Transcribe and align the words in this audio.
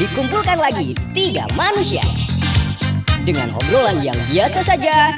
Dikumpulkan 0.00 0.56
lagi 0.56 0.96
tiga 1.12 1.44
manusia 1.52 2.00
dengan 3.28 3.52
obrolan 3.52 4.00
yang 4.00 4.16
biasa 4.32 4.64
saja 4.64 5.12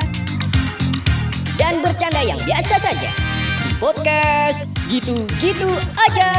dan 1.55 1.79
bercanda 1.79 2.19
yang 2.19 2.43
biasa 2.43 2.83
saja. 2.83 3.11
Podcast 3.79 4.75
gitu-gitu 4.91 5.71
aja. 5.95 6.31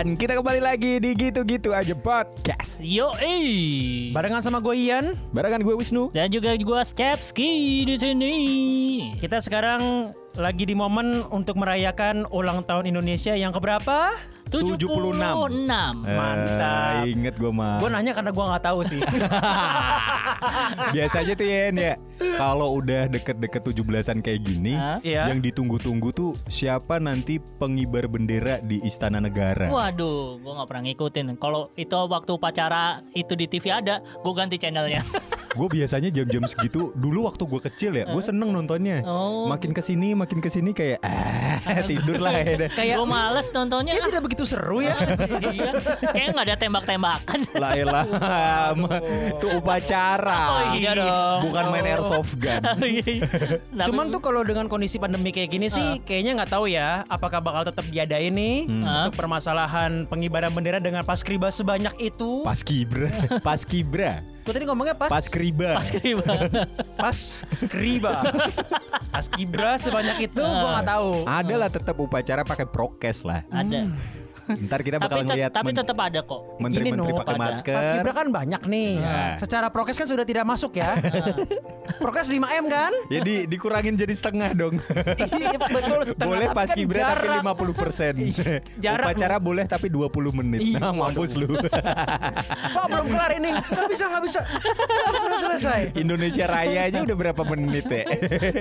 Dan 0.00 0.16
kita 0.16 0.32
kembali 0.32 0.64
lagi 0.64 0.96
di 0.96 1.12
gitu-gitu 1.12 1.76
aja 1.76 1.92
podcast. 1.92 2.80
Yo, 2.80 3.12
eh. 3.20 4.08
Barengan 4.16 4.40
sama 4.40 4.56
gue 4.56 4.72
Ian, 4.72 5.12
Barengan 5.28 5.60
gue 5.60 5.76
Wisnu. 5.76 6.08
Dan 6.16 6.32
juga 6.32 6.56
gua 6.64 6.80
Stepski 6.88 7.84
di 7.84 8.00
sini. 8.00 8.34
kita 9.20 9.44
sekarang 9.44 10.08
lagi 10.40 10.64
di 10.64 10.72
momen 10.72 11.20
untuk 11.28 11.60
merayakan 11.60 12.24
ulang 12.32 12.64
tahun 12.64 12.88
Indonesia 12.88 13.36
yang 13.36 13.52
keberapa? 13.52 14.08
76. 14.50 14.90
76. 14.90 16.04
Mantap. 16.04 17.06
Eh, 17.06 17.14
inget 17.14 17.34
gue 17.38 17.52
mah. 17.54 17.78
Gue 17.78 17.88
nanya 17.88 18.12
karena 18.12 18.30
gue 18.34 18.44
nggak 18.50 18.64
tahu 18.66 18.80
sih. 18.82 19.00
Biasanya 20.94 21.32
tuh 21.38 21.46
Yen 21.46 21.76
ya. 21.78 21.94
Kalau 22.36 22.76
udah 22.76 23.08
deket-deket 23.08 23.62
17-an 23.72 24.18
kayak 24.20 24.40
gini, 24.44 24.76
Hah? 24.76 24.98
Iya. 25.00 25.32
yang 25.32 25.40
ditunggu-tunggu 25.40 26.12
tuh 26.12 26.36
siapa 26.48 27.00
nanti 27.00 27.40
pengibar 27.40 28.08
bendera 28.10 28.60
di 28.60 28.80
Istana 28.84 29.20
Negara. 29.22 29.72
Waduh, 29.72 30.40
gua 30.40 30.60
nggak 30.60 30.68
pernah 30.68 30.84
ngikutin. 30.90 31.26
Kalau 31.40 31.72
itu 31.76 31.96
waktu 31.96 32.30
upacara 32.36 33.00
itu 33.16 33.32
di 33.38 33.46
TV 33.48 33.72
ada, 33.72 34.04
gua 34.20 34.44
ganti 34.44 34.60
channelnya. 34.60 35.00
Gue 35.50 35.66
biasanya 35.68 36.08
jam-jam 36.08 36.46
segitu 36.46 36.94
dulu 36.94 37.26
waktu 37.26 37.42
gue 37.42 37.60
kecil 37.66 37.92
ya, 37.92 38.04
gue 38.06 38.22
seneng 38.22 38.50
nontonnya. 38.50 39.02
Oh. 39.02 39.50
Makin 39.50 39.74
ke 39.74 39.82
sini, 39.82 40.14
makin 40.14 40.38
ke 40.38 40.46
sini 40.46 40.70
kayak 40.70 41.02
ah 41.02 41.82
tidur 41.82 42.22
lah 42.22 42.38
ya. 42.38 42.54
dah. 42.56 42.70
Kayak 42.72 42.96
gua 42.96 43.08
males 43.08 43.46
nontonnya. 43.50 43.92
Kayak 43.92 44.06
tidak 44.08 44.22
begitu 44.24 44.44
seru 44.46 44.78
ya. 44.80 44.94
iya. 45.50 45.70
Kayaknya 46.00 46.30
nggak 46.32 46.46
ada 46.46 46.56
tembak-tembakan. 46.56 47.38
Lah 47.56 47.72
elah, 47.74 48.04
itu 49.28 49.46
upacara. 49.52 50.40
Oh, 50.40 50.62
iya 50.72 50.90
dong. 50.94 51.38
Bukan 51.50 51.64
main 51.68 51.86
airsoft 51.88 52.34
gun. 52.36 52.60
Tapi- 52.62 53.20
Cuman 53.90 54.08
tuh 54.08 54.20
kalau 54.20 54.42
dengan 54.42 54.66
kondisi 54.66 54.96
pandemi 54.96 55.30
kayak 55.30 55.50
gini 55.50 55.66
sih, 55.66 55.98
kayaknya 56.00 56.38
nggak 56.38 56.50
tahu 56.50 56.70
ya, 56.70 57.02
apakah 57.06 57.42
bakal 57.42 57.62
tetap 57.64 57.84
diadain 57.86 58.30
nih 58.30 58.70
untuk 58.70 59.14
permasalahan 59.16 60.06
pengibaran 60.06 60.50
bendera 60.50 60.78
dengan 60.78 61.02
paskriba 61.02 61.50
sebanyak 61.50 61.92
itu. 61.98 62.42
Pas 62.42 62.62
kibra, 62.62 63.10
pas 63.46 63.60
kibra, 63.62 64.22
Gue 64.40 64.52
tadi 64.56 64.64
ngomongnya 64.64 64.96
pas 64.96 65.10
pas 65.12 65.26
kriba. 65.28 65.76
pas 65.76 65.88
kiriman. 65.92 66.38
paskriba. 67.02 68.14
Paskibra 69.12 69.76
sebanyak 69.76 70.32
itu 70.32 70.40
gue 70.40 70.68
nggak 70.72 70.88
tahu. 70.88 71.10
Ada 71.28 71.54
lah 71.60 71.68
tetap 71.68 71.96
upacara 72.00 72.42
pakai 72.42 72.66
prokes 72.66 73.22
lah. 73.26 73.44
ada. 73.52 73.90
Ntar 74.58 74.80
kita 74.82 74.96
bakal 74.98 75.22
ngeliat 75.26 75.50
Tapi 75.52 75.70
tetap 75.70 75.98
ada 76.00 76.20
kok. 76.24 76.40
Menteri-menteri 76.58 77.12
pakai 77.14 77.36
masker. 77.38 77.76
Mas 77.76 77.88
Gibran 77.94 78.14
kan 78.14 78.28
banyak 78.32 78.62
nih. 78.66 78.92
Yeah. 78.98 79.32
Secara 79.38 79.66
prokes 79.70 79.96
kan 79.98 80.08
sudah 80.08 80.24
tidak 80.26 80.44
masuk 80.46 80.78
ya. 80.78 80.96
prokes 82.02 82.30
5M 82.30 82.64
kan? 82.70 82.92
Ya 83.12 83.20
dikurangin 83.24 83.94
jadi 83.94 84.14
setengah 84.14 84.50
dong. 84.54 84.74
iya 85.40 85.58
betul 85.58 86.00
setengah. 86.06 86.28
Boleh 86.30 86.48
pas 86.50 86.68
kan 86.70 86.78
tapi 86.78 87.26
50% 87.42 88.16
iya, 88.20 88.52
jarak. 88.78 89.06
Upacara 89.10 89.36
loh. 89.36 89.42
boleh 89.42 89.64
tapi 89.66 89.86
20 89.90 90.38
menit. 90.42 90.60
Iya, 90.62 90.78
nah, 90.80 90.92
mampus 90.94 91.34
lu. 91.36 91.50
Kok 91.50 92.86
belum 92.88 93.06
kelar 93.10 93.32
ini? 93.36 93.50
Gak 93.52 93.88
bisa, 93.90 94.04
gak 94.08 94.22
bisa. 94.24 94.40
Sudah 95.20 95.38
selesai. 95.38 95.80
Indonesia 95.98 96.44
Raya 96.46 96.80
aja 96.88 96.98
udah 97.02 97.16
berapa 97.16 97.42
menit 97.54 97.86
ya? 97.90 98.04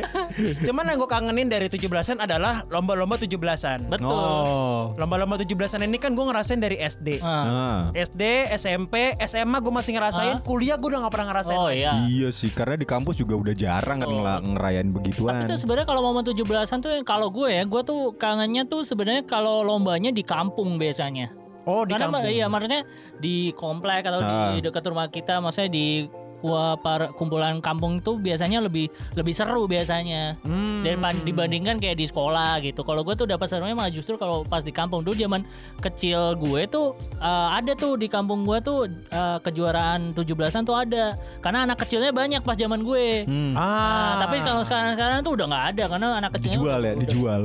Cuman 0.68 0.84
yang 0.90 0.98
gue 1.00 1.10
kangenin 1.10 1.48
dari 1.48 1.68
17-an 1.72 2.18
adalah 2.24 2.66
lomba-lomba 2.68 3.16
17-an. 3.20 3.90
Betul. 3.90 4.10
Oh. 4.10 4.94
Lomba-lomba 4.98 5.36
oh. 5.38 5.44
17-an 5.44 5.79
kekerasan 5.80 5.96
ini 5.96 5.98
kan 6.00 6.12
gue 6.12 6.26
ngerasain 6.28 6.60
dari 6.60 6.78
SD. 6.78 7.08
Ah. 7.24 7.90
SD, 7.96 8.24
SMP, 8.60 9.16
SMA 9.24 9.58
gue 9.64 9.74
masih 9.74 9.92
ngerasain, 9.96 10.36
ah. 10.40 10.44
kuliah 10.44 10.76
gue 10.76 10.90
udah 10.92 11.08
gak 11.08 11.14
pernah 11.16 11.28
ngerasain. 11.32 11.60
Oh 11.60 11.72
iya. 11.72 12.04
Iya 12.06 12.30
sih, 12.36 12.52
karena 12.52 12.76
di 12.76 12.88
kampus 12.88 13.24
juga 13.24 13.40
udah 13.40 13.56
jarang 13.56 14.04
kan 14.04 14.10
oh. 14.12 14.24
ngerayain 14.56 14.90
begituan. 14.92 15.48
Tapi 15.48 15.56
tuh 15.56 15.60
sebenarnya 15.60 15.88
kalau 15.88 16.02
momen 16.04 16.24
17-an 16.28 16.80
tuh 16.84 16.92
kalau 17.08 17.28
gue 17.32 17.48
ya, 17.48 17.64
gue 17.64 17.82
tuh 17.88 18.14
kangennya 18.20 18.68
tuh 18.68 18.84
sebenarnya 18.84 19.24
kalau 19.24 19.64
lombanya 19.64 20.12
di 20.12 20.24
kampung 20.28 20.76
biasanya. 20.76 21.32
Oh 21.68 21.86
di 21.86 21.94
Karena, 21.94 22.20
kampung. 22.20 22.34
Iya 22.34 22.46
maksudnya 22.50 22.82
di 23.22 23.54
komplek 23.56 24.04
atau 24.04 24.20
ah. 24.20 24.56
di 24.56 24.60
dekat 24.60 24.84
rumah 24.90 25.08
kita, 25.08 25.40
maksudnya 25.40 25.72
di 25.72 26.10
gua 26.40 26.76
par 26.76 27.14
kumpulan 27.14 27.60
kampung 27.60 27.98
itu 27.98 28.16
biasanya 28.16 28.60
lebih 28.60 28.88
lebih 29.14 29.32
seru 29.32 29.66
biasanya 29.66 30.40
Hmm. 30.40 30.82
daripada 30.82 31.20
dibandingkan 31.20 31.76
kayak 31.78 31.96
di 31.96 32.06
sekolah 32.06 32.60
gitu. 32.62 32.82
Kalau 32.82 33.02
gue 33.02 33.14
tuh 33.14 33.26
dapat 33.26 33.46
serunya 33.46 33.72
malah 33.72 33.90
justru 33.90 34.16
kalau 34.16 34.42
pas 34.42 34.60
di 34.60 34.72
kampung 34.72 35.02
dulu 35.02 35.14
zaman 35.14 35.44
kecil 35.78 36.34
gue 36.36 36.62
tuh 36.66 36.92
eh, 37.16 37.48
ada 37.54 37.72
tuh 37.74 37.96
di 37.96 38.08
kampung 38.08 38.44
gue 38.44 38.58
tuh 38.60 38.80
eh, 38.90 39.38
kejuaraan 39.40 40.12
17-an 40.12 40.64
tuh 40.64 40.76
ada. 40.76 41.14
Karena 41.40 41.64
anak 41.64 41.80
kecilnya 41.80 42.10
banyak 42.10 42.42
pas 42.42 42.56
zaman 42.56 42.82
gue. 42.82 43.24
Hmm. 43.24 43.54
Nah, 43.54 43.68
Ah. 43.70 44.14
tapi 44.20 44.40
kalau 44.40 44.62
sekarang-sekarang 44.62 45.20
tuh 45.20 45.34
udah 45.34 45.46
nggak 45.46 45.66
ada 45.70 45.84
karena 45.88 46.08
anak 46.16 46.32
kecilnya 46.34 46.58
Dijual 46.58 46.80
ya, 46.80 46.92
udah- 46.92 47.02
dijual. 47.02 47.42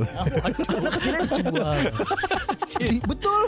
anak 0.73 0.91
kecilnya 0.93 1.19
dijual. 1.23 1.75
Di- 2.77 3.03
betul. 3.03 3.41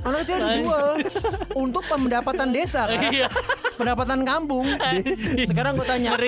Anak 0.00 0.18
kecilnya 0.20 0.42
dijual 0.48 0.86
untuk 1.64 1.82
pendapatan 1.84 2.48
desa 2.50 2.86
kan. 2.86 3.08
Iya. 3.08 3.28
Pendapatan 3.78 4.26
kampung. 4.26 4.66
Sekarang 5.46 5.78
gue 5.78 5.86
tanya, 5.86 6.18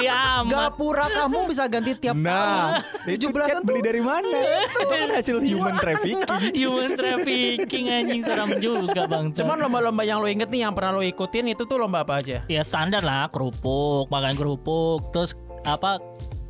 gapura 0.47 1.11
kamu 1.11 1.51
bisa 1.51 1.67
ganti 1.67 1.99
tiap 1.99 2.15
Nah, 2.15 2.79
tahun. 2.79 3.11
itu 3.11 3.27
17-an 3.29 3.43
cat 3.43 3.55
tuh 3.59 3.65
beli 3.67 3.83
dari 3.83 4.03
mana? 4.03 4.31
Itu 4.71 4.87
kan 4.87 5.11
hasil 5.11 5.37
human 5.43 5.75
trafficking. 5.75 6.23
Human 6.55 6.91
trafficking 6.95 7.85
anjing 7.91 8.21
seram 8.23 8.51
juga 8.57 9.05
bang. 9.05 9.35
Cuman 9.35 9.59
lomba-lomba 9.59 10.03
yang 10.03 10.23
lo 10.23 10.31
inget 10.31 10.49
nih 10.49 10.63
yang 10.63 10.73
pernah 10.73 10.95
lo 10.95 11.03
ikutin 11.03 11.51
itu 11.51 11.67
tuh 11.67 11.77
lomba 11.77 12.03
apa 12.03 12.23
aja? 12.23 12.43
ya 12.47 12.63
standar 12.63 13.03
lah 13.03 13.27
kerupuk, 13.29 14.07
makan 14.09 14.35
kerupuk, 14.35 15.11
terus 15.11 15.35
apa 15.63 15.99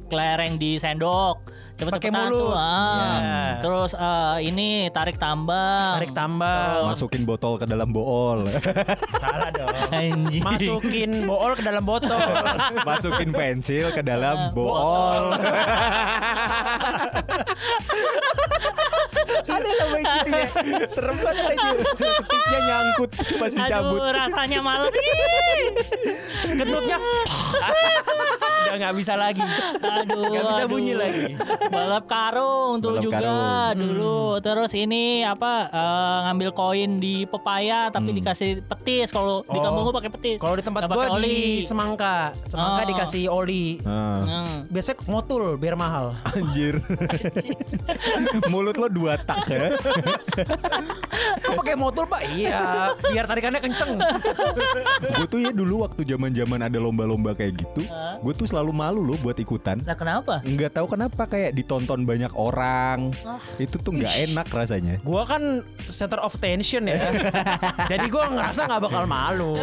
kelereng 0.07 0.59
di 0.59 0.75
sendok, 0.75 1.39
Pakai 1.81 2.13
cepet-cepetan 2.13 2.29
mulut. 2.29 2.41
tuh. 2.45 2.53
Ah. 2.53 3.17
Iya. 3.17 3.41
Terus 3.61 3.91
eh, 3.97 4.37
ini 4.45 4.69
tarik 4.93 5.17
tambang. 5.17 5.93
Tarik 5.97 6.13
tambang. 6.13 6.85
Masukin 6.87 7.23
botol 7.25 7.57
ke 7.57 7.65
dalam 7.65 7.89
bool. 7.89 8.45
Salah 9.23 9.49
dong. 9.49 9.73
Anjing. 9.89 10.45
Masukin 10.45 11.25
bool 11.25 11.53
ke 11.57 11.63
dalam 11.65 11.81
botol. 11.81 12.21
Masukin 12.89 13.31
pensil 13.33 13.89
ke 13.93 14.03
dalam 14.05 14.53
bool. 14.53 15.33
Ada 19.51 19.67
lah 19.67 19.87
baik 19.91 20.05
gitu 20.07 20.31
ya. 20.31 20.47
Serem 20.89 21.17
banget 21.19 21.45
aja. 21.53 21.69
Setipnya 21.75 22.59
nyangkut 22.61 23.11
pas 23.37 23.53
dicabut. 23.53 23.99
Aduh 23.99 24.13
rasanya 24.15 24.59
males. 24.63 24.95
Ih. 24.95 25.73
Kentutnya 26.55 26.97
udah 28.71 28.79
nggak 28.81 28.97
bisa 28.97 29.15
lagi. 29.15 29.43
Aduh. 29.77 30.23
Nggak 30.25 30.45
bisa 30.47 30.63
aduh. 30.63 30.71
bunyi 30.71 30.95
lagi. 30.95 31.25
Balap 31.69 32.05
karung 32.07 32.79
tuh 32.79 32.91
Balap 32.93 33.03
juga 33.03 33.19
karung. 33.19 33.75
dulu. 33.77 34.19
Terus 34.41 34.71
ini 34.73 35.05
apa 35.23 35.53
eh, 35.67 36.19
ngambil 36.25 36.49
koin 36.53 36.91
di 36.97 37.25
pepaya 37.25 37.89
tapi 37.89 38.11
dikasih 38.13 38.63
petis 38.65 39.11
kalau 39.11 39.43
di 39.43 39.53
Oh. 39.53 39.63
kampung 39.63 39.83
gua 39.85 39.95
pakai 39.97 40.11
petis. 40.11 40.39
Kalau 40.39 40.55
di 40.55 40.63
tempat 40.63 40.87
gua 40.87 41.11
oli. 41.13 41.27
di 41.27 41.37
semangka, 41.61 42.33
semangka 42.45 42.81
Oh. 42.81 42.89
dikasih 42.89 43.25
oli. 43.27 43.67
Ah, 43.83 43.99
Hmm. 44.21 44.57
Biasanya 44.67 45.03
ngotul 45.03 45.57
biar 45.57 45.75
mahal. 45.75 46.15
anjir. 46.31 46.79
Mulut 48.51 48.77
lo 48.77 48.87
dua 48.87 49.17
tak 49.17 49.47
ya. 49.47 49.75
Kok 51.41 51.55
pakai 51.57 51.75
motul 51.75 52.05
pak? 52.05 52.21
Iya, 52.31 52.61
biar 53.03 53.25
tarikannya 53.25 53.61
kenceng. 53.61 53.97
gue 55.11 55.27
tuh 55.27 55.41
ya 55.41 55.51
dulu 55.51 55.83
waktu 55.83 56.05
zaman 56.05 56.31
zaman 56.31 56.61
ada 56.61 56.79
lomba-lomba 56.79 57.33
kayak 57.33 57.57
gitu, 57.57 57.83
gue 58.21 58.33
tuh 58.35 58.47
selalu 58.47 58.60
malu 58.69 59.01
loh 59.01 59.17
buat 59.25 59.41
ikutan. 59.41 59.81
Lah 59.89 59.97
kenapa? 59.97 60.45
Nggak 60.45 60.77
tahu 60.77 60.87
kenapa 60.93 61.25
kayak 61.25 61.57
ditonton 61.57 62.05
banyak 62.05 62.37
orang, 62.37 63.17
itu 63.57 63.81
tuh 63.81 63.97
nggak 63.97 64.15
enak 64.29 64.47
rasanya. 64.53 65.01
Gua 65.01 65.25
kan 65.25 65.65
center 65.89 66.21
of 66.21 66.37
tension 66.37 66.85
ya. 66.85 67.01
Jadi 67.97 68.07
gua 68.13 68.29
ngerasa 68.29 68.69
nggak 68.69 68.83
bakal 68.85 69.05
malu. 69.09 69.57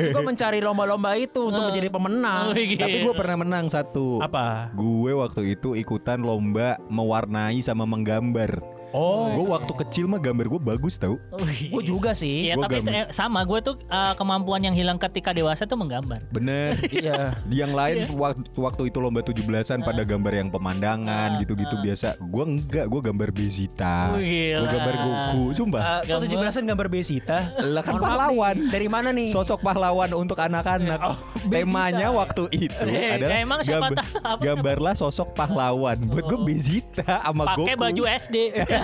Terus 0.00 0.16
gua 0.16 0.24
mencari 0.24 0.64
lomba-lomba 0.64 1.12
itu 1.20 1.52
untuk 1.52 1.68
menjadi 1.68 1.88
pemenang. 1.92 2.44
Oh, 2.48 2.56
gitu. 2.56 2.80
Tapi 2.80 2.98
gue 3.04 3.14
pernah 3.14 3.36
menang 3.36 3.66
satu. 3.68 4.24
Apa? 4.24 4.72
Gue 4.72 5.12
waktu 5.12 5.58
itu 5.58 5.76
ikutan 5.76 6.24
lomba 6.24 6.80
mewarnai 6.88 7.60
sama 7.60 7.84
menggambar. 7.84 8.73
Oh. 8.94 9.26
Gue 9.34 9.46
waktu 9.50 9.72
kecil 9.76 10.06
mah 10.06 10.16
gambar 10.16 10.46
gue 10.46 10.60
bagus 10.64 10.94
tau. 10.96 11.18
Gue 11.66 11.82
juga 11.82 12.14
sih. 12.14 12.46
Iya 12.46 12.54
Gua 12.54 12.64
tapi 12.64 12.78
itu, 12.78 12.86
gambar. 12.86 12.94
eh, 13.00 13.06
sama 13.10 13.42
gue 13.42 13.58
tuh 13.60 13.74
eh, 13.82 14.14
kemampuan 14.14 14.62
yang 14.62 14.70
hilang 14.72 14.96
ketika 14.96 15.34
dewasa 15.34 15.66
tuh 15.66 15.74
menggambar. 15.74 16.22
Bener. 16.30 16.78
Iya. 16.94 17.34
Yang 17.50 17.72
lain 17.74 17.96
waktu, 18.14 18.46
waktu 18.54 18.82
itu 18.86 18.98
lomba 18.98 19.20
17-an 19.20 19.82
pada 19.82 20.02
gambar 20.04 20.32
yang 20.32 20.48
pemandangan 20.48 21.36
gitu-gitu 21.36 21.74
biasa. 21.76 22.14
Gue 22.22 22.44
enggak, 22.46 22.86
gue 22.86 23.00
gambar 23.02 23.28
Bezita. 23.28 24.14
Gue 24.14 24.62
gambar 24.62 24.94
Goku. 24.96 25.42
Sumpah. 25.50 25.82
Uh, 25.82 26.00
kok 26.06 26.30
17-an 26.30 26.64
gambar 26.64 26.86
Besita? 26.86 27.38
Lah 27.58 27.82
kan 27.82 27.98
pahlawan. 27.98 28.56
Dari 28.70 28.86
mana 28.86 29.10
nih? 29.10 29.26
Sosok 29.28 29.58
pahlawan 29.60 30.14
untuk 30.14 30.38
anak-anak. 30.38 31.00
Oh, 31.02 31.18
Temanya 31.44 32.08
Bezita. 32.08 32.16
waktu 32.16 32.42
itu 32.54 32.84
Eh, 32.86 33.18
adalah 33.18 33.36
emang 33.36 33.60
siapa 33.60 33.90
gambar- 33.90 33.98
tahu 33.98 34.22
apa 34.22 34.40
gambarlah 34.40 34.94
sosok 34.94 35.28
pahlawan. 35.34 35.98
Buat 36.04 36.24
gue 36.26 36.38
Bezita 36.44 37.02
sama 37.18 37.42
Goku. 37.52 37.66
Pakai 37.66 37.76
baju 37.76 38.02
SD. 38.06 38.36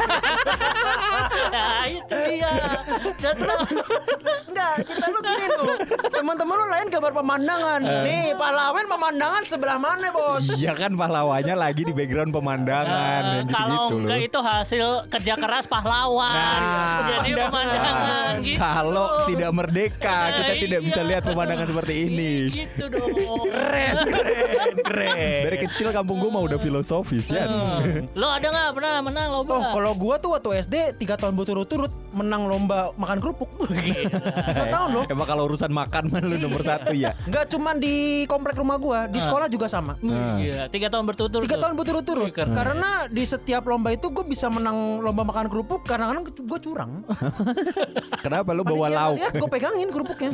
nah, 1.54 1.82
itu 1.86 2.16
dia. 2.28 2.52
Dan 3.20 3.34
terus 3.36 3.60
Enggak, 4.50 4.74
kita 4.82 5.04
lu 5.08 5.18
gini 5.22 5.46
tuh. 5.46 5.74
Teman-teman 6.10 6.54
lu 6.58 6.66
lain 6.68 6.86
gambar 6.90 7.12
pemandangan. 7.14 7.80
Nih, 8.02 8.34
pahlawan 8.34 8.84
pemandangan 8.86 9.42
sebelah 9.46 9.78
mana, 9.78 10.10
Bos? 10.10 10.46
Iya 10.58 10.74
kan 10.74 10.92
pahlawannya 10.98 11.54
lagi 11.54 11.82
di 11.86 11.92
background 11.94 12.34
pemandangan 12.34 13.22
eh, 13.22 13.36
yang 13.40 13.48
kalau 13.48 13.94
loh. 13.94 13.98
enggak 14.02 14.20
itu 14.26 14.38
hasil 14.42 14.86
kerja 15.06 15.34
keras 15.38 15.64
pahlawan. 15.70 16.34
Nah, 16.34 16.98
Jadi 17.08 17.30
pemandangan 17.32 18.32
gitu. 18.42 18.58
Kalau 18.58 19.06
tidak 19.30 19.50
merdeka, 19.54 20.18
kita 20.34 20.48
Nah, 20.50 20.58
tidak 20.58 20.80
bisa 20.82 21.00
iya. 21.00 21.08
lihat 21.14 21.22
pemandangan 21.22 21.66
seperti 21.70 21.94
ini. 22.10 22.32
Gitu 22.50 22.84
dong. 22.90 23.08
Keren, 23.46 23.94
keren, 24.02 24.74
keren. 24.82 25.40
Dari 25.46 25.56
kecil 25.62 25.88
kampung 25.94 26.18
gue 26.18 26.30
mah 26.30 26.42
udah 26.42 26.58
filosofis 26.58 27.30
ya. 27.30 27.46
Lo 28.18 28.28
ada 28.28 28.46
nggak 28.50 28.70
pernah 28.74 28.94
menang 28.98 29.28
lomba? 29.30 29.54
Oh, 29.54 29.62
kalau 29.70 29.89
gua 29.96 30.18
tuh 30.18 30.36
waktu 30.36 30.62
SD 30.62 30.74
tiga 30.98 31.14
tahun 31.16 31.34
berturut-turut 31.34 31.92
menang 32.14 32.46
lomba 32.50 32.90
makan 32.98 33.18
kerupuk. 33.22 33.50
Tiga 34.50 34.66
tahun 34.66 34.88
loh. 34.92 35.04
Emang 35.06 35.26
kalau 35.28 35.46
urusan 35.46 35.70
makan 35.70 36.10
mah 36.10 36.20
lu 36.28 36.36
nomor 36.38 36.62
satu 36.62 36.90
ya. 36.90 37.14
Enggak 37.26 37.50
cuman 37.54 37.78
di 37.78 38.24
komplek 38.26 38.58
rumah 38.58 38.76
gua, 38.76 39.06
di 39.06 39.22
sekolah 39.22 39.46
juga 39.46 39.70
sama. 39.70 39.94
Wih, 40.02 40.10
Gila, 40.12 40.64
tiga 40.72 40.88
tahun 40.90 41.04
berturut-turut. 41.06 41.46
Tiga 41.46 41.58
tahun 41.62 41.74
berturut-turut. 41.78 42.26
Wih, 42.30 42.34
keren. 42.34 42.54
Karena 42.54 43.06
di 43.06 43.22
setiap 43.24 43.62
lomba 43.66 43.94
itu 43.94 44.10
gue 44.10 44.24
bisa 44.26 44.50
menang 44.50 45.00
lomba 45.00 45.22
makan 45.22 45.46
kerupuk 45.46 45.86
karena 45.86 46.10
kadang 46.10 46.24
gue 46.26 46.60
curang. 46.62 46.92
Kenapa 48.24 48.50
lu 48.52 48.62
bawa 48.66 48.88
lauk? 48.90 49.16
Lihat 49.18 49.34
gue 49.38 49.48
pegangin 49.50 49.88
kerupuknya. 49.90 50.30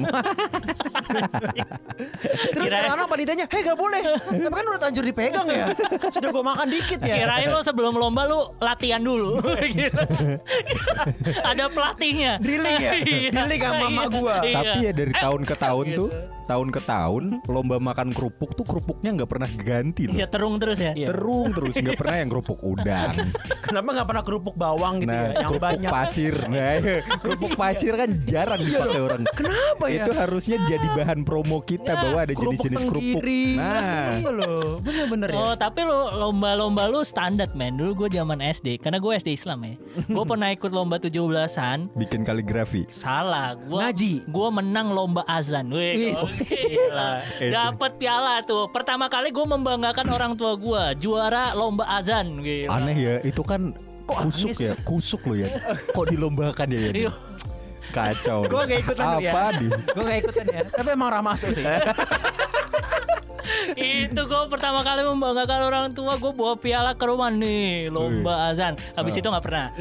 Terus 2.52 2.68
kadang-kadang 2.72 3.08
panitianya, 3.08 3.46
hei 3.48 3.60
gak 3.64 3.78
boleh. 3.78 4.02
Tapi 4.26 4.54
kan 4.54 4.64
udah 4.66 4.80
tanjur 4.80 5.04
dipegang 5.04 5.46
ya. 5.48 5.66
Sudah 6.10 6.30
gue 6.32 6.44
makan 6.44 6.66
dikit 6.68 7.00
ya. 7.04 7.14
Kirain 7.22 7.48
lo 7.52 7.60
sebelum 7.64 7.94
lomba 7.96 8.28
lu 8.28 8.40
latihan 8.60 9.00
dulu. 9.00 9.35
Gitu. 9.76 10.02
Ada 11.42 11.64
pelatihnya. 11.68 12.32
Drilling 12.38 12.78
ya? 12.78 12.92
Iya. 13.06 13.30
Drilling 13.32 13.60
sama 13.60 13.78
mama 13.88 14.02
gua. 14.08 14.34
Iya. 14.42 14.54
Tapi 14.56 14.78
ya 14.82 14.92
dari 14.92 15.12
Eh, 15.12 15.20
tahun 15.20 15.40
ke 15.42 15.54
tahun 15.56 15.84
gitu. 15.88 15.96
tuh, 15.96 16.08
tahun 16.46 16.70
ke 16.70 16.80
tahun 16.80 17.42
lomba 17.44 17.76
makan 17.76 18.10
kerupuk 18.10 18.54
tuh 18.54 18.62
kerupuknya 18.62 19.10
nggak 19.12 19.28
pernah 19.28 19.50
ganti 19.50 20.06
loh. 20.06 20.14
Iya 20.14 20.26
terung 20.26 20.56
terus 20.56 20.78
ya. 20.78 20.94
Terung 20.94 21.50
terus 21.50 21.74
nggak 21.74 21.98
pernah 22.00 22.16
yang 22.16 22.30
kerupuk 22.30 22.58
udang. 22.60 23.12
Kenapa 23.60 23.88
gak 23.92 24.06
pernah 24.06 24.22
kerupuk 24.22 24.54
bawang 24.54 25.02
gitu 25.02 25.10
Nah, 25.10 25.18
ya? 25.18 25.30
Yang 25.36 25.48
kerupuk 25.48 25.66
banyak. 25.66 25.90
pasir. 25.90 26.34
Nah, 26.46 26.74
kerupuk 27.18 27.52
pasir 27.54 27.92
kan 27.92 28.10
jarang 28.22 28.60
dipakai 28.60 29.00
orang. 29.00 29.22
Kenapa 29.28 29.84
ya? 29.86 29.94
Itu 29.98 30.12
harusnya 30.12 30.56
jadi 30.62 30.86
bahan 30.94 31.20
promo 31.22 31.58
kita 31.60 31.88
Ya, 31.88 31.98
bahwa 31.98 32.18
ada 32.20 32.30
jenis-jenis 32.32 32.82
kerupuk. 32.84 33.20
tenggiri. 33.20 33.44
Nah, 33.56 34.06
Iya 34.16 34.30
loh, 34.30 34.78
bener-bener 34.78 35.28
ya. 35.28 35.36
Oh 35.36 35.54
tapi 35.54 35.82
lu 35.82 35.98
lomba-lomba 36.12 36.86
lu 36.86 37.02
standar 37.02 37.50
men 37.52 37.74
Dulu 37.74 38.06
gue 38.06 38.14
zaman 38.14 38.38
SD 38.38 38.78
Karena 38.78 38.96
gue 38.96 39.12
SD 39.12 39.34
Islam 39.34 39.58
ya 39.60 39.74
Gue 40.04 40.24
pernah 40.30 40.48
ikut 40.48 40.70
lomba 40.70 40.96
17an 40.96 41.90
bikin 41.92 42.22
kaligrafi. 42.22 42.86
Salah 42.88 43.56
gua, 43.56 43.88
Ngaji. 43.88 44.26
Gue 44.26 44.48
menang 44.52 44.90
lomba 44.90 45.26
azan 45.26 45.68
Wih, 45.68 46.12
Wis. 46.12 46.22
Gila. 46.44 47.10
Dapat 47.56 47.92
piala 47.96 48.34
tuh 48.44 48.68
Pertama 48.68 49.06
kali 49.08 49.32
gue 49.32 49.46
membanggakan 49.46 50.06
orang 50.12 50.32
tua 50.36 50.54
gue 50.56 50.82
Juara 51.00 51.56
lomba 51.56 51.88
azan 51.88 52.44
Gila. 52.44 52.70
Aneh 52.72 52.96
ya, 52.96 53.14
itu 53.24 53.42
kan 53.42 53.72
kusuk 54.06 54.52
aneh 54.52 54.58
sih? 54.58 54.66
ya, 54.70 54.74
kusuk 54.86 55.22
loh 55.26 55.36
ya. 55.36 55.48
Kok 55.90 56.06
dilombakan 56.12 56.68
ya? 56.70 56.78
ya? 56.78 56.90
Iya. 56.94 57.12
Kacau. 57.90 58.44
Gue 58.46 58.62
gak 58.66 58.80
ikutan 58.82 59.04
tuh 59.18 59.22
ya. 59.22 59.32
Apa 59.32 59.44
di? 59.58 59.66
Gue 59.70 60.04
gak 60.04 60.18
ikutan 60.26 60.44
ya. 60.50 60.60
Tapi 60.68 60.88
emang 60.94 61.10
ramah 61.10 61.34
masuk 61.34 61.50
sih. 61.54 61.64
Itu 64.06 64.22
gue 64.22 64.42
pertama 64.46 64.80
kali 64.80 65.02
membanggakan 65.02 65.60
orang 65.62 65.86
tua 65.90 66.14
Gue 66.16 66.30
bawa 66.30 66.54
piala 66.54 66.94
ke 66.94 67.04
rumah 67.04 67.28
nih 67.28 67.90
Lomba 67.90 68.48
azan 68.48 68.74
Habis 68.94 69.18
itu 69.18 69.26
gak 69.26 69.42
pernah 69.42 69.74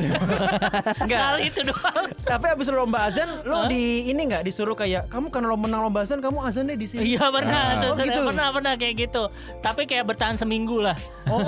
Enggak. 1.04 1.19
Kali 1.22 1.42
itu 1.48 1.62
doang 1.62 2.06
Tapi 2.22 2.45
abis 2.50 2.68
lomba 2.69 3.06
azan, 3.06 3.30
lo 3.44 3.66
di 3.66 4.07
ini 4.07 4.22
nggak 4.25 4.42
disuruh 4.42 4.74
kayak 4.74 5.06
kamu 5.07 5.30
karena 5.30 5.48
lo 5.48 5.57
menang 5.57 5.81
lomba 5.81 6.01
azan, 6.01 6.19
kamu 6.19 6.42
azan 6.42 6.66
deh 6.66 6.75
di 6.75 6.89
sini. 6.89 7.13
Iya 7.13 7.30
pernah 7.30 7.77
tuh 7.80 7.92
Oh, 7.94 8.01
gitu? 8.01 8.22
Pernah 8.25 8.48
pernah 8.50 8.74
kayak 8.75 8.95
gitu 8.98 9.24
Tapi 9.62 9.86
kayak 9.86 10.06
bertahan 10.06 10.36
seminggu 10.36 10.81
lah 10.81 10.98
Oh, 11.25 11.42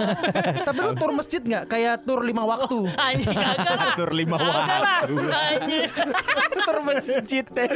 tapi 0.63 0.79
lo 0.79 0.93
tur 0.93 1.13
masjid 1.13 1.37
nggak? 1.37 1.69
Kayak 1.69 2.01
tur 2.01 2.25
lima 2.25 2.41
waktu. 2.41 2.89
Anjing 2.97 3.29
kagak 3.29 3.73
lah 3.77 3.93
Tur 3.93 4.09
lima 4.09 4.37
waktu. 4.37 5.13
Anjing. 5.29 5.85
Tur 6.65 6.77
masjid 6.81 7.45
deh. 7.45 7.69